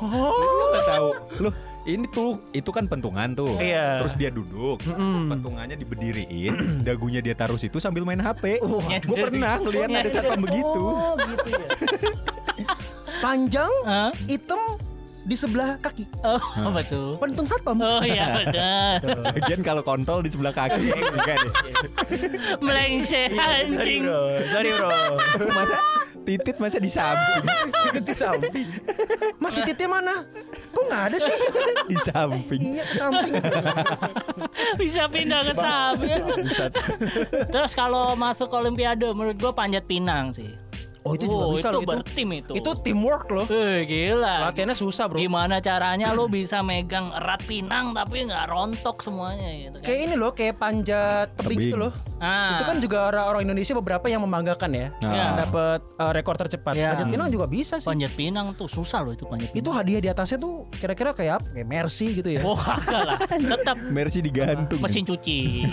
Oh, 0.00 0.32
lu 0.32 0.64
nggak 0.72 0.86
tahu. 0.88 1.08
Lu 1.44 1.50
ini 1.84 2.08
tuh 2.08 2.40
itu 2.56 2.72
kan 2.72 2.88
pentungan 2.88 3.36
tuh. 3.36 3.52
Iya. 3.60 4.00
Terus 4.00 4.16
dia 4.16 4.32
duduk. 4.32 4.80
Pentungannya 5.28 5.76
diberdiriin, 5.76 6.56
dagunya 6.88 7.20
dia 7.20 7.36
taruh 7.36 7.60
situ 7.60 7.76
sambil 7.76 8.08
main 8.08 8.16
HP. 8.20 8.64
Gue 9.08 9.16
pernah 9.28 9.60
ngeliat 9.60 9.92
ada 9.92 10.08
satpam 10.08 10.40
begitu. 10.40 10.80
Oh 10.80 11.20
gitu 11.20 11.48
ya. 11.52 11.68
Panjang, 13.24 13.72
Hah? 13.84 14.08
hitam 14.24 14.80
di 15.28 15.36
sebelah 15.36 15.76
kaki. 15.84 16.08
Oh, 16.24 16.40
apa 16.72 16.80
tuh? 16.80 17.20
Pentung 17.20 17.44
satpam. 17.44 17.76
Oh 17.76 18.00
iya 18.00 18.40
benar. 18.40 19.04
Lagian 19.36 19.60
kalau 19.60 19.84
kontol 19.84 20.24
di 20.24 20.32
sebelah 20.32 20.56
kaki 20.56 20.80
enggak 20.80 21.36
deh. 21.44 21.52
Melengseh 22.64 23.28
anjing. 23.36 24.08
Sorry 24.48 24.72
bro. 24.72 24.88
Masa 25.52 25.76
titit 26.22 26.56
masa 26.56 26.76
di 26.76 26.86
samping. 26.86 27.44
Di 28.00 28.14
samping. 28.14 28.68
Mas 29.36 29.50
tititnya 29.50 29.88
mana? 29.88 30.14
Kok 30.70 30.84
nggak 30.86 31.02
ada 31.10 31.16
sih? 31.18 31.36
Di 31.84 31.96
samping. 31.98 32.60
iya 32.62 32.84
ke 32.84 32.94
samping. 32.94 33.32
Bisa 34.80 35.02
pindah 35.06 35.40
ke 35.42 35.54
samping. 35.54 36.22
Terus 37.52 37.72
kalau 37.72 38.14
masuk 38.14 38.46
olimpiade 38.50 39.10
menurut 39.10 39.36
gua 39.36 39.52
panjat 39.52 39.84
pinang 39.84 40.30
sih. 40.30 40.54
Oh 41.00 41.16
itu 41.16 41.24
juga 41.24 41.44
Oh, 41.48 41.56
bisa 41.56 41.72
itu 41.72 41.72
loh 41.72 41.80
itu. 41.80 41.90
bertim 41.90 42.28
itu. 42.30 42.52
Itu 42.52 42.70
teamwork 42.76 43.26
loh. 43.32 43.46
Eh, 43.48 43.88
gila. 43.88 44.52
Latihannya 44.52 44.76
susah 44.76 45.08
bro. 45.08 45.16
Gimana 45.16 45.56
caranya 45.58 46.12
lo 46.12 46.28
bisa 46.28 46.60
megang 46.60 47.08
erat 47.10 47.40
pinang 47.42 47.96
tapi 47.96 48.28
nggak 48.28 48.44
rontok 48.46 49.00
semuanya 49.00 49.48
gitu 49.56 49.76
kan? 49.80 49.86
Kayak 49.88 50.00
ini 50.04 50.14
loh, 50.14 50.30
kayak 50.30 50.60
panjat 50.60 51.32
tebing 51.34 51.56
Tebing. 51.56 51.72
gitu 51.72 51.76
loh. 51.80 51.92
Ah. 52.20 52.60
Itu 52.60 52.64
kan 52.68 52.76
juga 52.84 53.08
orang-orang 53.08 53.48
Indonesia 53.48 53.72
beberapa 53.72 54.06
yang 54.12 54.20
membanggakan 54.20 54.70
ya. 54.76 54.86
Yang 55.00 55.30
dapat 55.48 55.80
uh, 55.96 56.12
rekor 56.12 56.36
tercepat. 56.36 56.76
Ya. 56.76 56.92
Panjat 56.92 57.08
pinang 57.08 57.28
juga 57.32 57.46
bisa 57.48 57.80
sih. 57.80 57.88
panjat 57.88 58.12
pinang 58.12 58.52
tuh 58.54 58.68
susah 58.68 59.00
loh 59.00 59.16
itu 59.16 59.24
panjat 59.24 59.50
pinang. 59.50 59.64
Itu 59.64 59.70
hadiah 59.72 60.00
di 60.04 60.08
atasnya 60.12 60.36
tuh 60.36 60.68
kira-kira 60.76 61.16
kayak 61.16 61.40
apa? 61.40 61.48
Kayak 61.56 61.68
Mercy 61.72 62.06
gitu 62.20 62.28
ya. 62.28 62.44
Oh 62.44 62.52
kagak 62.54 63.02
lah. 63.08 63.18
Tetap 63.24 63.76
Mercy 63.96 64.20
digantung. 64.20 64.78
mesin 64.84 65.02
cuci. 65.08 65.64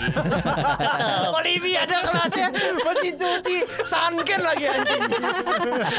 Olivia 1.38 1.84
ada 1.84 1.96
kelasnya 2.02 2.48
mesin 2.80 3.14
cuci 3.14 3.56
Sanken 3.84 4.40
lagi 4.40 4.64
anjing 4.66 5.02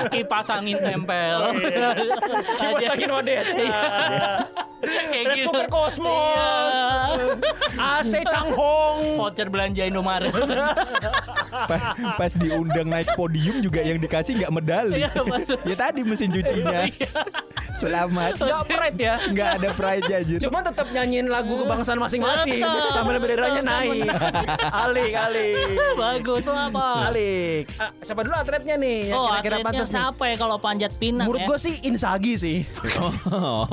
kipas 0.09 0.49
angin 0.49 0.77
tempel. 0.81 1.38
Kipas 2.09 2.59
Aja. 2.59 2.88
angin 2.97 3.12
Odes 3.13 3.47
Kayak 3.53 4.67
Rice 4.79 5.43
gitu. 5.43 5.51
cooker 5.51 5.67
Cosmos 5.67 6.75
Iya. 6.79 7.99
AC 7.99 8.13
Changhong 8.23 9.19
Voucher 9.19 9.47
belanja 9.51 9.83
Indomaret. 9.83 10.31
pas, 11.67 11.81
pas 12.15 12.31
diundang 12.33 12.87
naik 12.87 13.11
podium 13.13 13.59
juga 13.59 13.83
yang 13.83 13.99
dikasih 13.99 14.39
nggak 14.39 14.51
medali. 14.53 15.03
Iya, 15.03 15.11
betul. 15.19 15.57
ya 15.67 15.75
tadi 15.75 15.99
mesin 16.03 16.29
cucinya. 16.31 16.87
Selamat. 17.79 18.35
Gak 18.35 18.63
pride 18.67 18.99
ya 18.99 19.15
Nggak 19.25 19.49
ada 19.55 19.69
pride 19.71 20.03
aja. 20.11 20.35
Cuma 20.37 20.59
tetap 20.59 20.87
nyanyiin 20.89 21.27
lagu 21.27 21.55
kebangsaan 21.57 21.95
masing-masing. 21.95 22.59
Sambil 22.91 23.17
benderanya 23.17 23.63
naik 23.63 24.03
Alik, 24.69 25.13
alik 25.15 25.55
Bagus 25.95 26.43
lah 26.43 26.67
apa? 26.67 26.87
Alik 27.07 27.71
Ah, 27.75 27.91
Siapa 27.99 28.21
dulu 28.21 28.35
atletnya 28.35 28.75
nih 28.75 28.99
Yang 29.09 29.15
Oh, 29.15 29.25
kira-kira 29.31 29.55
atletnya 29.57 29.79
nih 29.79 29.89
siapa 29.89 30.23
ya 30.25 30.35
kalau 30.35 30.57
panjat 30.59 30.91
pinang 30.95 31.25
Menurut 31.25 31.43
ya? 31.43 31.47
gue 31.47 31.57
sih 31.57 31.73
Insagi 31.87 32.33
sih 32.35 32.57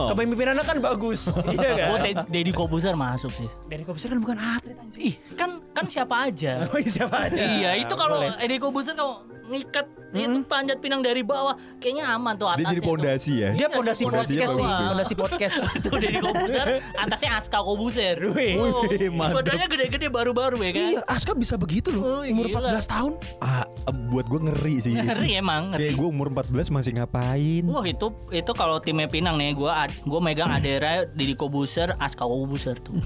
Kepemimpinannya 0.07 0.63
kan 0.63 0.79
bagus 0.79 1.35
Iya 1.57 1.71
kan 1.75 1.89
Gue 1.91 1.99
Deddy 2.29 2.53
Kobuser 2.53 2.95
masuk 2.95 3.33
sih. 3.33 3.49
Dari 3.67 3.83
Kobuser 3.83 4.09
kan 4.09 4.21
bukan 4.23 4.37
atlet 4.39 4.77
Ih, 4.97 5.15
kan 5.35 5.59
kan 5.75 5.85
siapa 5.87 6.31
aja. 6.31 6.65
Oh 6.73 6.79
iya, 6.79 6.89
siapa 6.89 7.29
aja 7.29 7.37
iya, 7.37 7.71
itu 7.77 7.93
kalau. 7.93 8.25
Deddy 8.41 8.57
Kobuser 8.57 8.97
kalau 8.97 9.21
ngikat 9.47 9.87
itu 10.09 10.39
panjat 10.45 10.79
pinang 10.79 11.01
dari 11.01 11.21
bawah, 11.21 11.53
kayaknya 11.77 12.09
aman 12.09 12.33
tuh 12.35 12.49
Dia 12.49 12.55
atasnya. 12.57 12.73
jadi 12.73 12.81
tuh. 12.81 12.89
pondasi 12.89 13.33
ya. 13.37 13.51
Dia 13.53 13.69
pondasi 13.69 14.03
podcast 14.07 14.53
sih. 14.55 14.65
Pondasi 14.65 15.15
podcast 15.15 15.57
Tuh 15.85 15.93
Deddy 15.95 16.19
Kobuser, 16.19 16.67
atasnya 16.97 17.31
Aska 17.37 17.59
Kobuser. 17.61 18.17
Wih. 18.27 18.55
Oh, 18.57 18.87
badannya 19.29 19.67
gede-gede 19.67 20.09
baru-baru 20.09 20.57
ya 20.59 20.71
kan? 20.73 20.81
Iya 20.81 21.01
Aska 21.05 21.33
bisa 21.33 21.55
begitu 21.55 21.91
loh 21.91 22.03
Oh, 22.17 22.23
Umur 22.23 22.49
gila. 22.49 22.73
14 22.73 22.87
tahun 22.89 23.13
Ah, 23.39 23.67
buat 24.09 24.25
gue 24.25 24.41
ngeri 24.43 24.77
sih. 24.79 24.95
Ngeri 24.95 25.37
emang, 25.37 25.75
ngeri. 25.75 25.81
Kayak 25.83 25.95
gue 25.95 26.09
umur 26.09 26.27
14 26.33 26.71
masih 26.71 26.93
ngapain? 26.97 27.63
Wah 27.67 27.85
itu 27.85 28.07
itu 28.31 28.53
kalau 28.53 28.79
timnya 28.79 29.07
Pinang 29.07 29.37
nih, 29.37 29.53
gua 29.53 29.85
ad- 29.85 29.97
gua 30.03 30.19
megang 30.19 30.49
Adera, 30.49 31.05
Deddy 31.07 31.35
Kobuser, 31.35 31.93
Aska 31.97 32.25
Kobuser 32.25 32.75
tuh. 32.77 32.97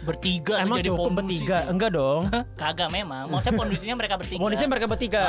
Bertiga 0.00 0.54
Emang 0.64 0.80
jadi 0.80 0.90
cukup 0.92 1.12
bertiga? 1.12 1.58
itu. 1.64 1.70
Enggak 1.72 1.90
dong. 1.92 2.22
Kagak 2.56 2.88
memang. 2.88 3.28
Maksudnya 3.28 3.56
pondisinya 3.62 3.94
mereka 3.96 4.14
bertiga. 4.16 4.40
Kondisinya 4.40 4.70
mereka 4.72 4.86
bertiga. 4.88 5.24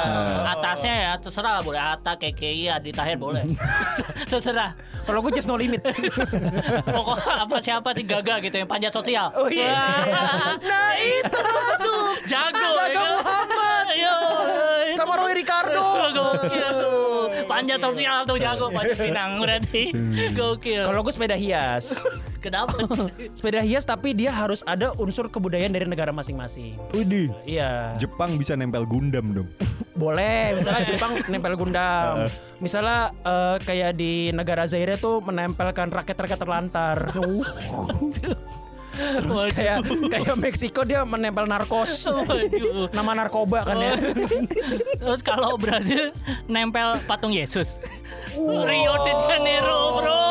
Atasnya 0.48 0.94
ya 0.96 1.12
terserah 1.20 1.52
lah 1.60 1.64
boleh 1.64 1.82
Atta, 1.82 2.16
KKI, 2.16 2.72
Adi 2.72 2.92
Tahir 2.96 3.18
boleh. 3.20 3.44
terserah. 4.32 4.72
Kalau 5.04 5.20
gue 5.22 5.32
just 5.36 5.48
no 5.48 5.56
limit. 5.56 5.84
Pokoknya 6.86 7.44
apa 7.44 7.56
siapa 7.60 7.90
sih 7.92 8.04
gagal 8.04 8.38
gitu 8.48 8.56
yang 8.60 8.70
panjat 8.70 8.92
sosial. 8.92 9.32
Oh 9.36 9.48
iya. 9.52 9.76
Nah 10.60 10.92
itu 10.98 11.40
masuk. 11.40 12.16
Jago. 12.28 12.56
Gagal 12.56 12.74
ya 12.76 12.88
kan? 12.96 13.06
Muhammad. 13.20 13.86
Ayo. 13.92 14.18
Sama 14.96 15.14
Roy 15.20 15.34
Ricardo. 15.36 15.84
Gokil. 16.12 16.78
Panjat 17.62 17.78
sosial 17.78 18.26
tuh 18.26 18.42
jago 18.42 18.68
panjat 18.76 18.98
pinang 18.98 19.38
berarti. 19.38 19.94
Gokil. 20.34 20.82
Kalau 20.82 21.06
gue 21.06 21.14
sepeda 21.14 21.38
hias. 21.38 22.10
Kenapa? 22.46 22.74
Sepeda 23.38 23.62
hias 23.62 23.86
tapi 23.86 24.18
dia 24.18 24.34
harus 24.34 24.66
ada 24.66 24.98
unsur 24.98 25.30
kebudayaan 25.30 25.70
dari 25.70 25.86
negara 25.86 26.10
masing-masing. 26.10 26.74
Widih. 26.90 27.30
Iya. 27.46 27.94
Jepang 28.02 28.34
bisa 28.42 28.58
nempel 28.58 28.82
Gundam 28.90 29.30
dong. 29.30 29.46
Boleh, 29.94 30.58
misalnya 30.58 30.90
Jepang 30.90 31.22
nempel 31.30 31.54
Gundam. 31.54 32.34
Misalnya 32.58 33.14
eh, 33.22 33.58
kayak 33.62 33.94
di 33.94 34.34
negara 34.34 34.66
Zaire 34.66 34.98
tuh 34.98 35.22
menempelkan 35.22 35.94
raket-raket 35.94 36.42
terlantar. 36.42 37.14
Terus 39.02 39.54
kayak 39.54 39.78
kayak 40.10 40.36
Meksiko 40.38 40.82
dia 40.88 41.04
menempel 41.04 41.46
narkos. 41.50 42.08
Waduh. 42.08 42.90
Nama 42.94 43.12
narkoba 43.26 43.66
kan 43.66 43.78
ya. 43.80 43.94
Terus 44.98 45.22
kalau 45.26 45.58
Brazil 45.60 46.16
nempel 46.48 47.02
patung 47.06 47.34
Yesus. 47.34 47.82
Rio 48.40 48.94
de 49.04 49.14
Janeiro, 49.28 49.80
bro. 50.00 50.24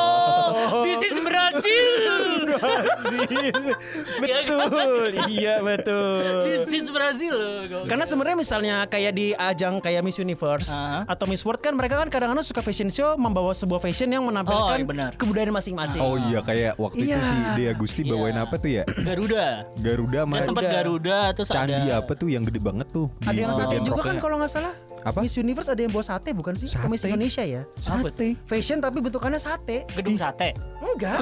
This 0.84 1.12
is 1.12 1.16
Brazil. 1.20 2.39
betul. 4.20 5.06
iya, 5.28 5.54
betul. 5.60 6.22
This 6.44 6.66
is 6.72 6.88
Brazil. 6.88 7.36
Gokil. 7.62 7.86
Karena 7.86 8.04
sebenarnya 8.04 8.38
misalnya 8.38 8.76
kayak 8.84 9.12
di 9.12 9.26
ajang 9.32 9.78
kayak 9.78 10.00
Miss 10.00 10.16
Universe 10.16 10.70
Ah. 10.72 11.02
atau 11.06 11.24
Miss 11.24 11.42
World 11.42 11.60
kan 11.60 11.72
mereka 11.72 11.96
kan 11.96 12.08
kadang-kadang 12.08 12.42
suka 12.42 12.60
fashion 12.60 12.88
show 12.88 13.14
membawa 13.16 13.52
sebuah 13.52 13.80
fashion 13.80 14.08
yang 14.08 14.22
Oh, 14.22 14.28
menampilkan 14.28 14.76
iya 14.76 14.86
benar. 14.86 15.10
kebudayaan 15.14 15.52
masing-masing. 15.52 16.00
Oh 16.00 16.16
iya 16.20 16.40
kayak 16.40 16.76
waktu 16.76 17.04
itu 17.04 17.12
Iya. 17.12 17.20
si 17.20 17.36
Dea 17.56 17.72
Gusti 17.74 18.00
bawain 18.04 18.34
Iya. 18.34 18.44
apa 18.44 18.54
tuh 18.56 18.70
ya? 18.70 18.84
Garuda. 18.86 19.46
Garuda 19.76 20.20
sama 20.22 20.34
Dia 20.36 20.46
sempat 20.46 20.64
Garuda 20.64 21.18
terus 21.32 21.48
candi 21.48 21.74
ada 21.76 21.94
apa 21.98 22.12
tuh 22.14 22.28
yang 22.28 22.42
gede 22.44 22.60
banget 22.60 22.86
tuh. 22.90 23.06
Ada 23.20 23.30
di 23.30 23.40
yang 23.40 23.52
sate 23.52 23.76
juga 23.80 24.00
kan 24.02 24.16
kalau 24.18 24.36
nggak 24.38 24.52
salah. 24.52 24.72
Apa? 25.04 25.24
Miss 25.24 25.36
Universe 25.36 25.68
ada 25.72 25.80
yang 25.80 25.92
bawa 25.92 26.04
sate 26.04 26.30
bukan 26.36 26.54
sih? 26.56 26.68
Sate? 26.68 26.86
Miss 26.88 27.04
Indonesia 27.04 27.42
ya. 27.44 27.62
Sate. 27.80 28.36
Fashion 28.44 28.78
tapi 28.84 29.00
bentukannya 29.00 29.40
sate. 29.40 29.88
gedung 29.96 30.20
sate. 30.20 30.52
Enggak. 30.80 31.20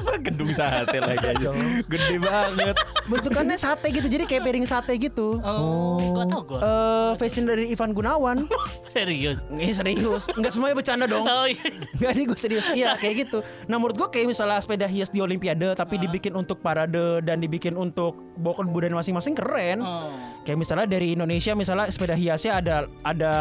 Apa 0.00 0.14
gedung 0.22 0.50
sate 0.54 0.98
lagi 0.98 1.26
aja. 1.26 1.50
Gede 1.86 2.16
banget. 2.22 2.74
bentukannya 3.10 3.56
sate 3.58 3.90
gitu. 3.90 4.06
Jadi 4.06 4.24
kayak 4.26 4.42
piring 4.46 4.66
sate 4.66 4.94
gitu. 4.98 5.42
Oh, 5.42 6.18
gak 6.22 6.26
tau 6.30 6.40
gue. 6.46 6.58
Eh 6.58 7.12
fashion 7.18 7.44
dari 7.46 7.70
Ivan 7.74 7.90
Gunawan. 7.94 8.46
Serius. 8.94 9.42
Ini 9.50 9.70
serius. 9.70 10.26
Enggak 10.34 10.52
semuanya 10.54 10.76
bercanda 10.78 11.06
dong. 11.06 11.22
Oh 11.22 11.46
iya. 11.46 11.62
Enggak 11.98 12.10
nih 12.14 12.24
gue 12.26 12.38
serius. 12.38 12.66
Iya 12.74 12.98
kayak 12.98 13.26
gitu. 13.26 13.38
Nah 13.70 13.78
menurut 13.78 13.94
gue 13.94 14.08
kayak 14.10 14.26
misalnya 14.30 14.58
sepeda 14.58 14.86
hias 14.90 15.10
di 15.14 15.22
Olimpiade 15.22 15.78
tapi 15.78 15.98
dibikin 15.98 16.34
untuk 16.34 16.58
parade 16.58 17.22
dan 17.22 17.38
dibikin 17.38 17.78
untuk 17.78 18.18
bawa 18.34 18.62
kebudayaan 18.62 18.98
masing-masing 18.98 19.34
keren. 19.38 19.78
Oh. 19.82 20.10
Kayak 20.42 20.58
misalnya 20.58 20.86
dari 20.90 21.14
Indonesia 21.14 21.52
misalnya 21.54 21.86
sepeda 21.92 22.18
hiasnya 22.18 22.52
ada 22.58 22.76
ada 23.00 23.34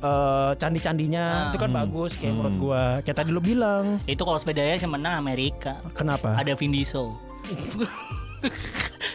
eh, 0.00 0.50
candi-candinya 0.56 1.52
itu 1.52 1.58
kan 1.60 1.70
bagus 1.72 2.16
kayak 2.16 2.32
menurut 2.32 2.56
gua. 2.56 2.82
Kayak 3.04 3.16
tadi 3.24 3.30
lu 3.30 3.40
bilang. 3.40 4.00
Itu 4.08 4.24
kalau 4.24 4.38
sepedanya 4.40 4.76
yang 4.76 4.92
menang 4.92 5.20
Amerika. 5.20 5.80
Kenapa? 5.92 6.36
Ada 6.36 6.56
Vin 6.56 6.72
Diesel. 6.72 7.12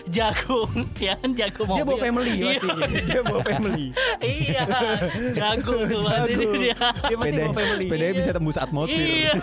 jago, 0.07 0.71
ya 1.03 1.19
kan 1.19 1.35
jago 1.35 1.67
mobil. 1.67 1.77
Dia 1.77 1.85
bawa 1.85 1.99
family 1.99 2.31
Iya. 2.31 2.47
pasti. 2.63 2.99
Dia 3.11 3.21
bawa 3.23 3.41
family. 3.43 3.85
iya, 4.23 4.63
jago 5.35 5.75
tuh 5.83 6.01
Jago. 6.07 6.51
dia. 6.55 6.77
Dia 6.79 7.15
pasti 7.19 7.35
bawa 7.35 7.53
family. 7.55 7.83
sepedanya 7.83 8.13
bisa 8.15 8.31
tembus 8.31 8.57
atmosfer. 8.57 9.03
Iya. 9.03 9.33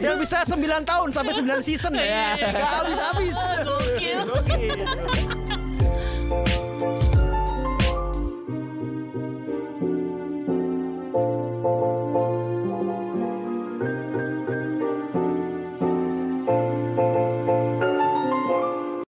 Yang 0.00 0.16
bisa 0.24 0.38
9 0.48 0.88
tahun 0.88 1.08
sampai 1.12 1.32
9 1.36 1.60
season 1.60 1.92
ya. 2.00 2.36
Gak 2.40 2.72
habis-habis. 2.80 3.38
Gokil. 3.60 4.20